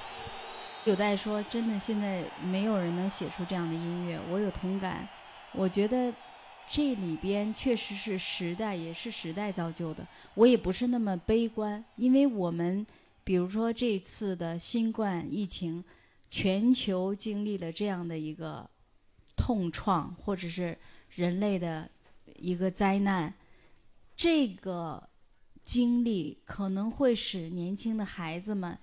[0.85, 5.09] 有待说，真的现在没有人能写出这样的音乐，我有同感。
[5.53, 6.13] 我觉得
[6.67, 10.05] 这里边确实是时代，也是时代造就的。
[10.35, 12.85] 我也不是那么悲观，因为我们
[13.25, 15.85] 比如说这次的新冠疫情，
[16.29, 18.69] 全球经历了这样的一个
[19.37, 20.77] 痛创，或者是
[21.11, 21.91] 人类的
[22.37, 23.33] 一个灾难，
[24.17, 25.09] 这个
[25.65, 28.77] 经历可能会使年轻的孩子们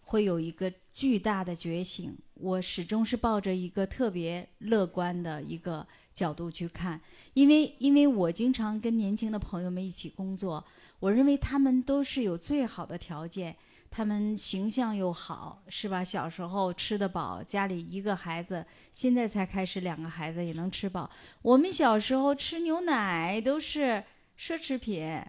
[0.00, 2.16] 会有一个巨大的觉醒。
[2.34, 7.00] 我始终是抱着一个特别乐观的一个角度去看，
[7.34, 10.64] 因为因为我经常跟年轻的朋友们一起工作，
[11.00, 13.56] 我认为他们都是有最好的条件，
[13.90, 16.04] 他们形象又好，是吧？
[16.04, 21.10] 小时候吃得饱，家里一个孩子，现在才开始两个孩子也能吃饱。
[21.42, 24.04] 我们小时候吃牛奶都是
[24.38, 25.20] 奢侈品，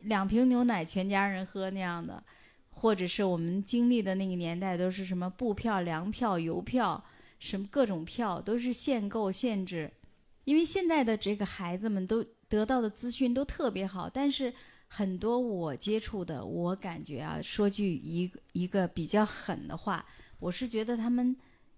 [0.00, 2.22] 两瓶牛奶全家人喝那样的，
[2.70, 7.02] 或者是我们经历的那个年代都是什么布票、粮票、邮票，
[7.38, 9.90] 什么各种票都是限购限制。
[10.44, 14.52] 因为现在的这个孩子们都得到的资讯都特别好，但是
[14.96, 20.06] 很多我接触的，我感觉啊，说句一个一个比较狠的话，
[20.38, 21.36] 我是觉得他们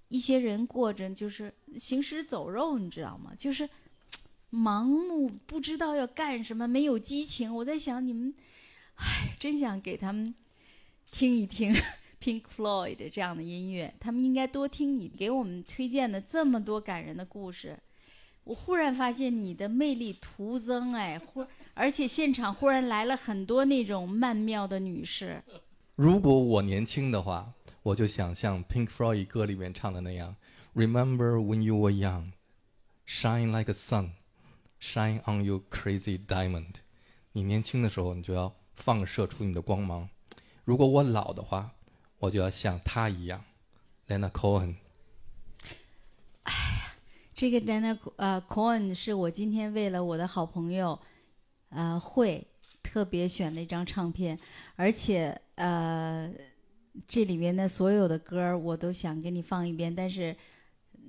[0.09, 3.33] 一些人过着就是行尸走肉，你知道吗？
[3.39, 3.67] 就是
[4.53, 7.53] 盲目不知道要干什么，没有激情。
[7.55, 8.35] 我在想你们，
[8.97, 10.35] 唉，真想给他们
[11.11, 11.75] 听一听
[12.21, 17.79] Pink Floyd 这样的音乐，他们应该多听你给我们推荐的这么多感人的故事。
[18.45, 21.47] 我忽然发现你的魅力徒增，哎，忽
[21.79, 25.43] 而且现场忽然来了很多那种曼妙的女士。
[25.95, 27.53] 如果我年轻的话，
[27.83, 30.35] 我就想像 Pink Floyd 歌里面唱的那样
[30.75, 32.33] ，Remember when you were young,
[33.07, 34.13] shine like a sun,
[34.81, 36.77] shine on you crazy diamond。
[37.33, 40.09] 你年轻的时候，你就要放射出你的光芒。
[40.65, 41.73] 如果我老的话，
[42.21, 43.45] 我就要像他一样
[44.09, 44.77] ，Lena Cohen。
[47.35, 50.99] 这个 Dana 呃 Cohen 是我今天为了我的好朋友
[51.77, 52.43] 呃会
[52.83, 54.39] 特别选的一张唱片，
[54.75, 56.33] 而且呃
[57.07, 60.35] 这里面的所有的歌儿我都想给你放一遍，但是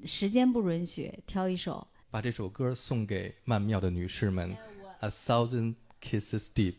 [0.06, 1.88] 时间不允许，挑一首。
[2.12, 4.56] 把这首歌送给曼妙的女士们
[5.00, 6.76] ，A Thousand Kisses Deep。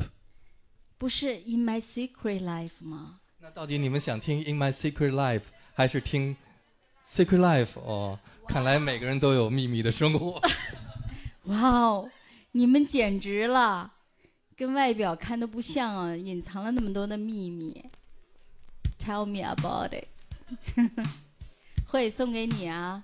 [0.98, 3.20] 不是 In My Secret Life 吗？
[3.40, 5.40] 那到底你们想听《In My Secret Life》
[5.72, 6.36] 还是听
[7.06, 7.74] 《Secret Life》？
[7.80, 8.18] 哦，
[8.48, 10.42] 看来每个人都有秘密的生活。
[11.44, 12.10] 哇哦，
[12.52, 13.92] 你们简直了，
[14.56, 17.84] 跟外表看都不像啊，隐藏了那么多的秘密。
[18.98, 20.08] Tell me about it。
[21.86, 23.02] 会送给你啊。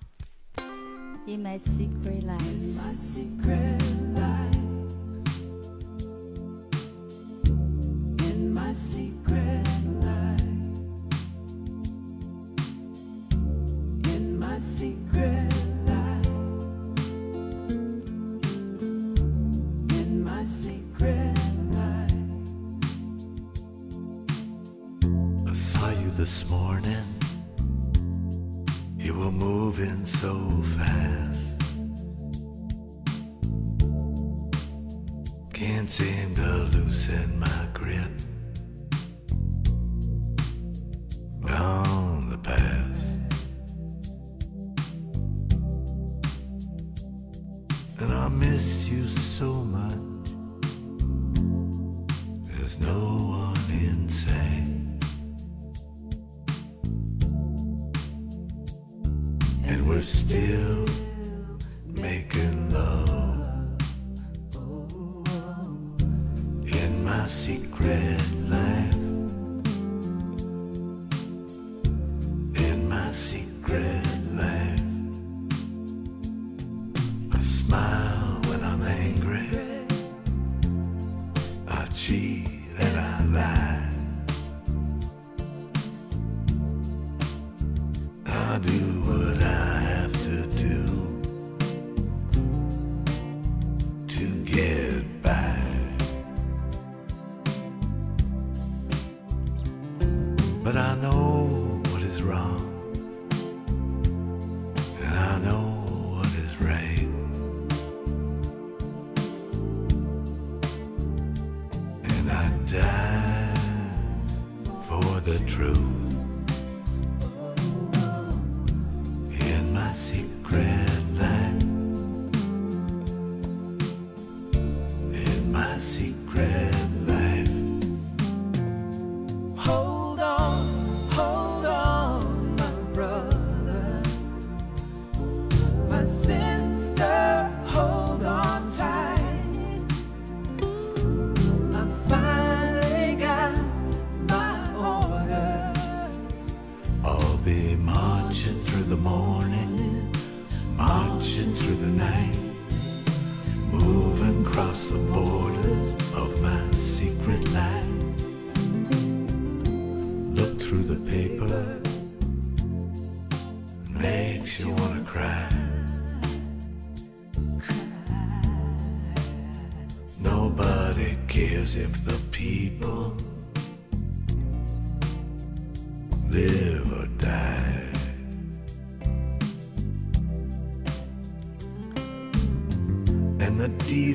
[1.26, 4.13] In my secret life。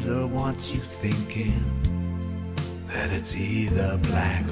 [0.10, 1.54] Wants you thinking
[2.88, 4.49] that it's either black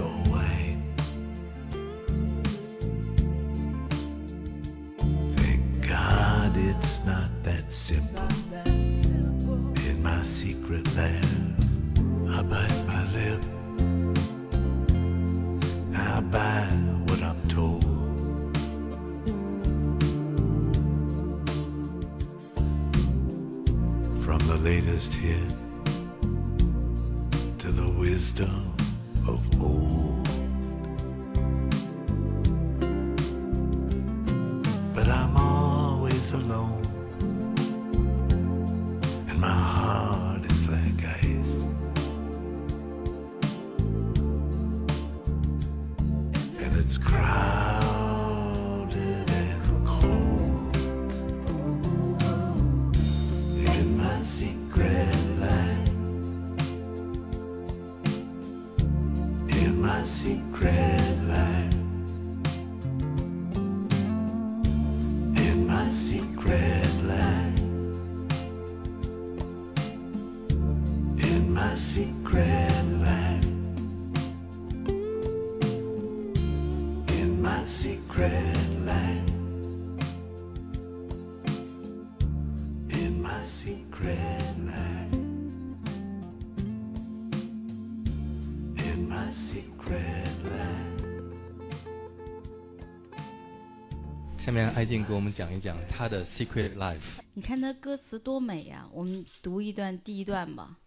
[94.37, 97.19] 下面艾静给我们讲一讲她的 Secret Life。
[97.33, 100.77] 你看她歌词多美呀、我们读一段第一段吧。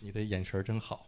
[0.00, 1.06] 你的眼神儿真好。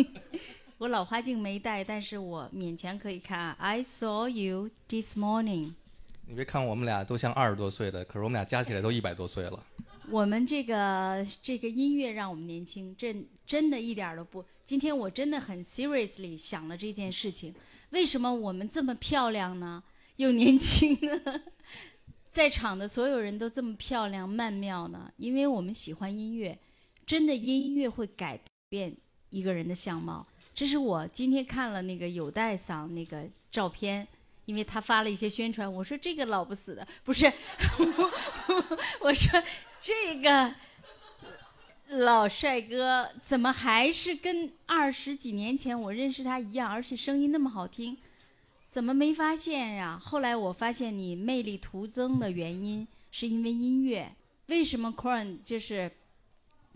[0.78, 3.56] 我老花镜没戴，但是我勉强可以看啊。
[3.58, 5.72] I saw you this morning。
[6.26, 9.62] 你别看我们俩都像二十多岁的，可是我们俩加起来都一百多岁了。
[10.08, 13.14] 我们这个这个音乐让我们年轻，这
[13.46, 14.44] 真的一点儿都不。
[14.64, 17.54] 今天我真的很 seriously 想了这件事情，
[17.90, 19.82] 为什么我们这么漂亮呢？
[20.22, 21.42] 又年轻呢？
[22.30, 25.12] 在场的所有人都这么漂亮曼妙呢？
[25.16, 26.56] 因为我们喜欢音乐，
[27.04, 28.96] 真的音乐会改变
[29.30, 30.26] 一个人的相貌。
[30.54, 34.06] 这是我今天看了那个有带嗓那个照片，
[34.46, 37.30] 因为他发了一些宣传，我说这个老不死的不是，
[39.00, 39.42] 我说
[39.82, 40.54] 这个
[41.88, 47.98] 老帅哥怎么还是跟二十几年前我认识他一样，而且声音那么好听，
[48.72, 50.00] 怎么没发现呀？
[50.02, 54.10] 后来我发现你魅力徒增的原因是因为音乐。
[54.46, 55.92] 为什么 Corn 就是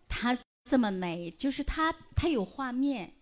[0.06, 1.30] 他这么美？
[1.30, 3.14] 就是他他有画面，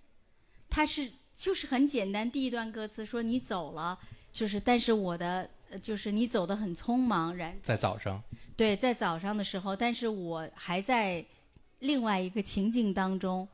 [0.69, 2.29] 他是就是很简单。
[2.29, 3.97] 第一段歌词说你走了，
[4.33, 8.21] 就是但是我的呃就是你走得很匆忙，然在早上，
[8.57, 11.25] 对，在早上的时候，但是我还在
[11.79, 13.47] 另外一个情境当中。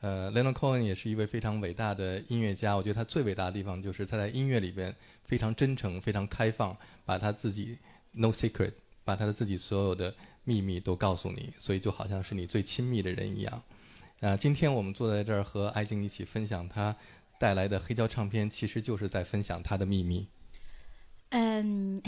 [0.00, 2.76] 呃，Leonard Cohen 也是一位非常伟大的音乐家。
[2.76, 4.94] 我觉得他最伟大的地方就是他在音乐里边
[5.24, 7.76] 非常真诚、非常开放，把他自己
[8.12, 8.72] no secret，
[9.04, 13.62] 把他的自己所有的秘密都告诉你，所以就好像是你最亲密的人一样。
[14.20, 16.96] 啊、今天我们坐在这儿和艾静一起分享他
[17.38, 20.28] 带来的黑胶唱片，其实就是在分享他的秘密。
[21.30, 22.00] 嗯，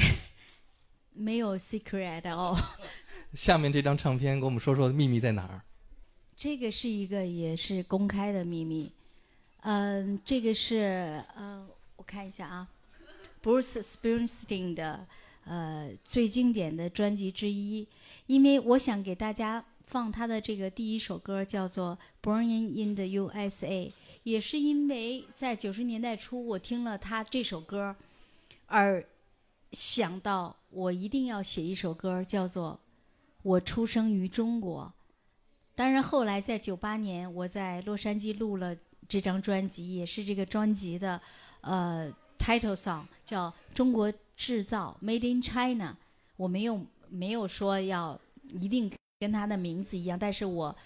[1.12, 2.56] 没有 secret at all。
[3.34, 5.62] 下面这张唱片，给我们说说秘密在哪儿？
[6.40, 8.90] 这个是一个也是公开的秘密。
[9.60, 12.66] 嗯，这个是呃，我看一下啊
[13.42, 15.06] ，Bruce Springsteen 的
[15.44, 17.86] 呃最经典的专辑之一，
[18.26, 23.68] 因为我想给大家放他的这个第一首歌叫做《Born in the USA》，
[24.22, 27.94] 也是因为在九十年代初我听了他这首歌，
[28.64, 29.06] 而
[29.72, 32.80] 想到我一定要写一首歌，叫做
[33.42, 34.90] 《我出生于中国》。
[35.80, 38.76] 当然，后来在九八年，我在洛杉矶录了
[39.08, 41.18] 这张专辑，也是这个专辑的
[41.62, 45.96] 呃 title song，叫《中国制造》（Made in China）。
[46.36, 48.20] 我没有没有说要
[48.60, 50.76] 一定跟它的名字一样，但是我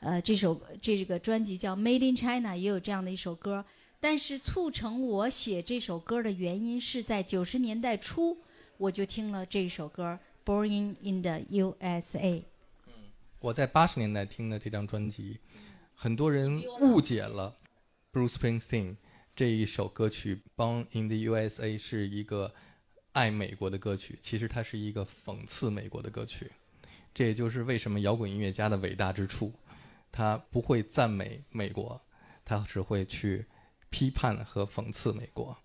[0.00, 3.64] 呃这首这个专辑叫《Made in China》，也有这样的一首歌。
[4.00, 8.36] 但是促成我写这首歌的原因是在九十年代初，
[8.76, 12.20] 我就听了这首歌《Born in the USA》。
[13.42, 15.36] 我在八十年代听的这张专辑，
[15.94, 17.56] 很多人误解了
[18.12, 18.94] Bruce Springsteen
[19.34, 22.54] 这一首歌曲《Born in the USA》是一个
[23.10, 26.52] 爱美国的歌曲，其实它是一个讽刺美国的歌曲。
[27.12, 29.52] 这也就是为什么摇滚音乐家的伟大之处。
[30.12, 32.00] 他不会赞美美国，
[32.44, 33.44] 他只会去
[33.90, 35.56] 批判和讽刺美国。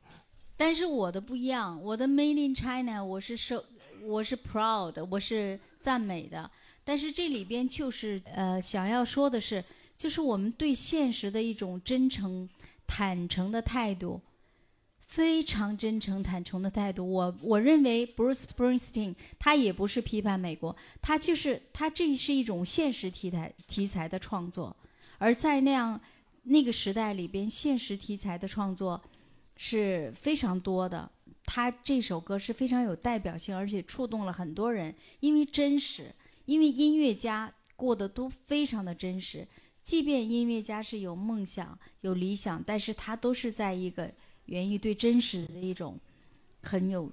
[0.55, 3.63] 但是我的不一样，我的 Made in China 我是受，
[4.01, 6.49] 我是 proud，我是赞美的。
[6.87, 9.61] 但是这里边就是呃，想要说的是，
[9.97, 12.47] 就是我们对现实的一种真诚、
[12.87, 14.21] 坦诚的态度，
[15.01, 17.11] 非常真诚、坦诚的态度。
[17.11, 24.73] 我我认为 Bruce Springsteen 他也不是批判美国，他就是他这是一种现实题材题材的创作，
[25.17, 25.99] 而在那样
[26.43, 29.01] 那个时代里边，现实题材的创作。
[29.59, 31.09] 是非常多的。
[31.43, 36.13] 他这首歌是非常有代表性，而且触动了很多人，因为真实，
[36.47, 39.47] 因为音乐家过得都非常的真实。
[39.83, 44.11] 即便音乐家是有梦想、有理想，但是他都是在一个
[44.45, 45.97] 源于对真实的一种
[46.63, 47.09] 很有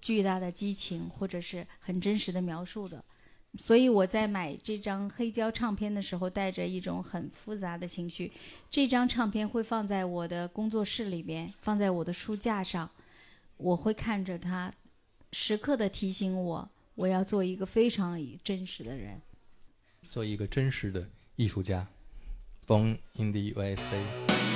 [0.00, 3.02] 巨大的激情，或者是很真实的描述的。
[3.58, 8.32] 所以我在买这张黑胶唱片的时候，带着一种很复杂的情绪。
[8.70, 12.90] 这张唱片会放在我的工作室里边，放在我的书架上，
[13.58, 14.72] 我会看着它，
[15.32, 19.20] 时刻的提醒我，我要做一个非常真实的人。
[20.08, 21.86] 做一个真实的艺术家
[22.66, 24.51] ，Born in the USA。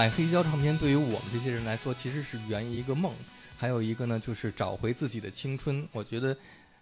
[0.00, 3.12] 买黑胶唱片对于我们这些人来说，其实是圆一个梦，
[3.58, 5.86] 还有一个呢，就是找回自己的青春。
[5.92, 6.34] 我觉得，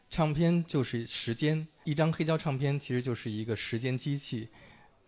[0.09, 4.47] 唱片就是时间，一张黑胶唱片其实就是一个时间机器。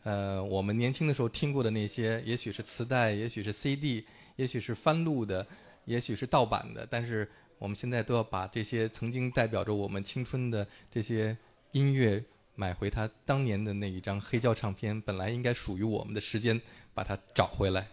[0.02, 4.04] 呃，我们年轻的时候听过的那些，也许是磁带，也许是 CD，
[4.34, 5.46] 也许是翻录的，
[5.84, 7.30] 也许是盗版的，但是
[7.60, 11.36] 我们现在都要把这些曾经代表着我们青春的这些
[11.70, 12.20] 音乐
[12.56, 16.60] 买回它当年的那一张黑胶唱片，本来应该属于我们的时间，
[16.92, 17.86] 把它找回来。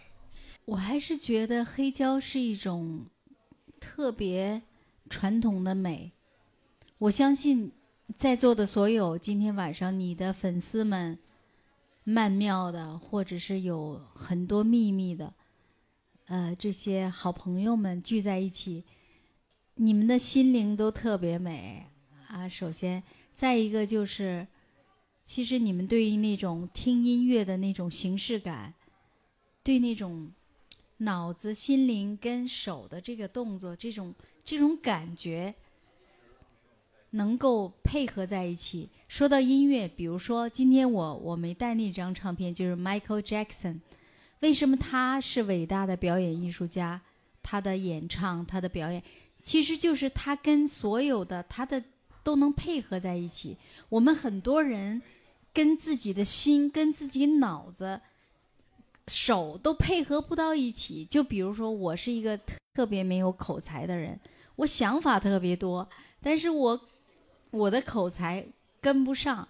[0.68, 3.06] 我还是觉得黑胶是一种
[3.80, 4.62] 特别
[5.10, 6.12] 传统的美。
[6.98, 7.72] 我相信
[8.14, 11.18] 在座的所有今天晚上你的粉丝们，
[12.04, 15.34] 曼妙的，或者是有很多秘密的，
[16.26, 18.84] 呃，这些好朋友们聚在一起，
[19.76, 21.86] 你们的心灵都特别美
[22.28, 22.50] 啊。
[22.50, 24.46] 首先，再一个就是，
[25.24, 28.74] 其实你们对于那种听音乐的那种形式感，
[29.64, 30.34] 对那种
[30.98, 34.14] 脑子、心灵跟手的这个动作，这种
[34.44, 35.54] 这种感觉，
[37.12, 38.90] 能够配合在一起。
[39.08, 43.80] 说到音乐，比如说今天我我没带那张唱片，就是 Michael Jackson。
[44.40, 47.02] 为什么他是伟大的表演艺术家？
[47.42, 49.02] 他的演唱，他的表演，
[49.42, 51.82] 其实就是他跟所有的他的
[52.24, 53.58] 都能配合在一起。
[53.88, 55.02] 我们很多人
[55.54, 58.02] 跟自己的心、跟自己脑子、
[59.08, 61.06] 手都配合不到一起。
[61.06, 62.40] 就比如说，我是一个
[62.74, 64.20] 特别没有口才的人，
[64.58, 65.88] 我想法特别多，
[66.22, 66.82] 但是我
[67.52, 68.46] 我的口才
[68.82, 69.48] 跟不上。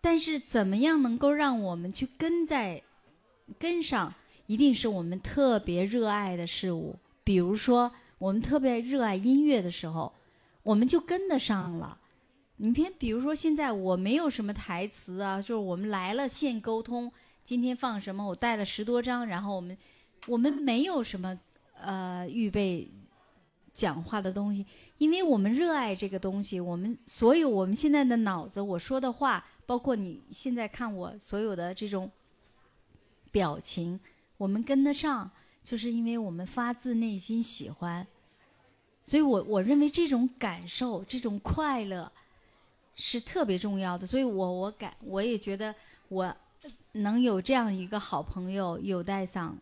[0.00, 2.82] 但是怎么样能够让我们去跟在
[3.58, 4.14] 跟上，
[4.46, 6.96] 一定是我们特别热爱的事物。
[7.22, 10.12] 比如说，我们特别热爱音乐的时候，
[10.62, 11.98] 我们就跟得上了。
[12.56, 17.12] 你偏，比如说现在我没有什么台词啊，就是我们来了现沟通，
[17.50, 19.76] 今天放什么，我带了十多张，然后我们
[20.28, 21.36] 我们没有什么
[21.74, 22.88] 呃预备
[23.74, 24.64] 讲话的东西，
[24.98, 32.08] 因为我们热爱这个东西，我们所有我们现在的脑子，我说的话，包括你现在看我所有的这种
[33.32, 33.98] 表情，
[34.36, 35.28] 我们跟得上，
[35.64, 38.06] 就是因为我们发自内心喜欢。
[39.02, 42.12] 所以我我认为这种感受，这种快乐
[42.94, 44.06] 是特别重要的。
[44.06, 45.74] 所以我我感我也觉得
[46.10, 46.36] 我
[46.92, 49.56] 能有这样一个好朋友有代桑。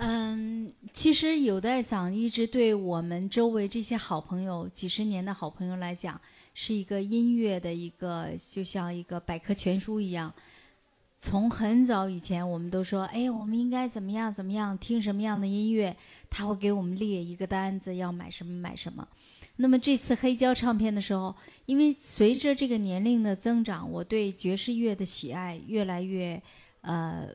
[0.00, 6.20] 嗯，其实有代桑一直对我们周围这些好朋友，几十年的好朋友来讲，
[6.54, 10.32] 是一个音乐的一个，就像一个百科全书一样。
[11.18, 15.96] 从很早以前，我们都说，哎，我们应该怎么样怎么样，听什么样的音乐，
[16.30, 19.08] 他会给我们列一个单子，要买什么买什么。
[19.58, 21.34] 那么这次黑胶唱片的时候，
[21.66, 26.42] 因为随着这个年龄的增长，我对爵士乐的喜爱越来越
[26.80, 27.28] 呃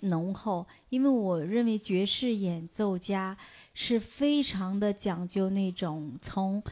[0.00, 3.36] 浓厚，因为我认为爵士演奏家
[3.72, 6.62] 是非常的讲究那种从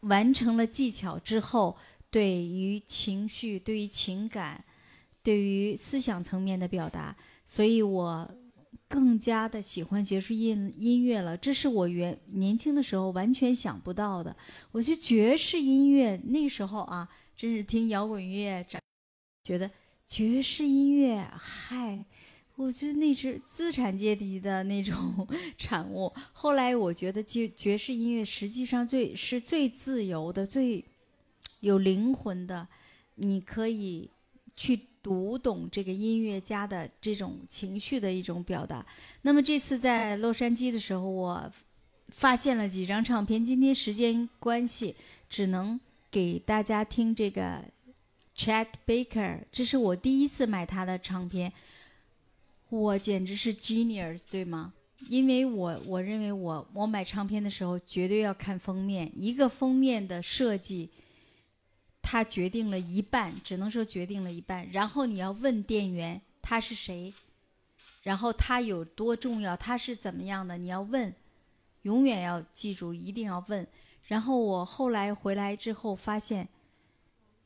[0.00, 1.76] 完成了技巧之后，
[2.10, 4.64] 对于情绪、对于情感。
[5.24, 7.16] 对于思想层面的表达，
[7.46, 8.28] 所以我
[8.92, 11.34] 更加的喜欢爵士音音乐了。
[11.34, 14.36] 这是我原年轻的时候完全想不到的。
[14.70, 18.78] 我觉得爵士音乐那时候啊，真是听摇滚乐长，
[19.44, 19.70] 觉得
[20.04, 22.04] 爵士音乐，嗨，
[22.56, 26.12] 我觉得那是资产阶级的那种产物。
[26.34, 30.84] 后来我觉得爵爵士音乐实际上最是最自由的、最
[31.60, 32.68] 有灵魂的，
[33.14, 34.10] 你可以
[34.56, 34.80] 去。
[35.02, 38.86] 读懂这个音乐家的这种情绪的一种表达。
[39.22, 41.50] 那么这次在洛杉矶的时候，我
[42.10, 43.44] 发现了几张唱片。
[43.44, 44.94] 今天时间关系，
[45.28, 47.64] 只能给大家听这个
[48.36, 51.52] Chet Baker，这是我第一次买他的唱片。
[52.68, 54.72] 我简直是 genius，对吗？
[55.08, 60.90] 因为我我认为我我买唱片的时候绝对要看封面，一个封面的设计。
[62.02, 64.68] 他决定了一半，只能说决定了一半。
[64.70, 67.14] 然后你要问店员他是谁，
[68.02, 71.14] 然后他有多重要，他是怎么样的，你要问，
[71.82, 73.66] 永远要记住，一定要问。
[74.04, 76.48] 然后我后来回来之后发现，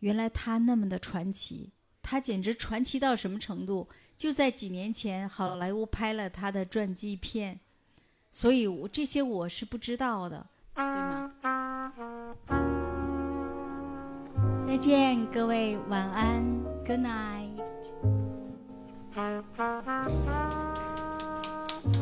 [0.01, 1.71] 原来他那么的传奇，
[2.03, 3.87] 他简直传奇到什么程度？
[4.17, 7.61] 就在几年前，好莱坞拍了他的传记片，
[8.33, 11.33] 所以我这些我是不知道的，对吗？
[14.67, 16.43] 再见，各位，晚安
[16.85, 17.53] ，Good night。
[21.93, 22.01] 谢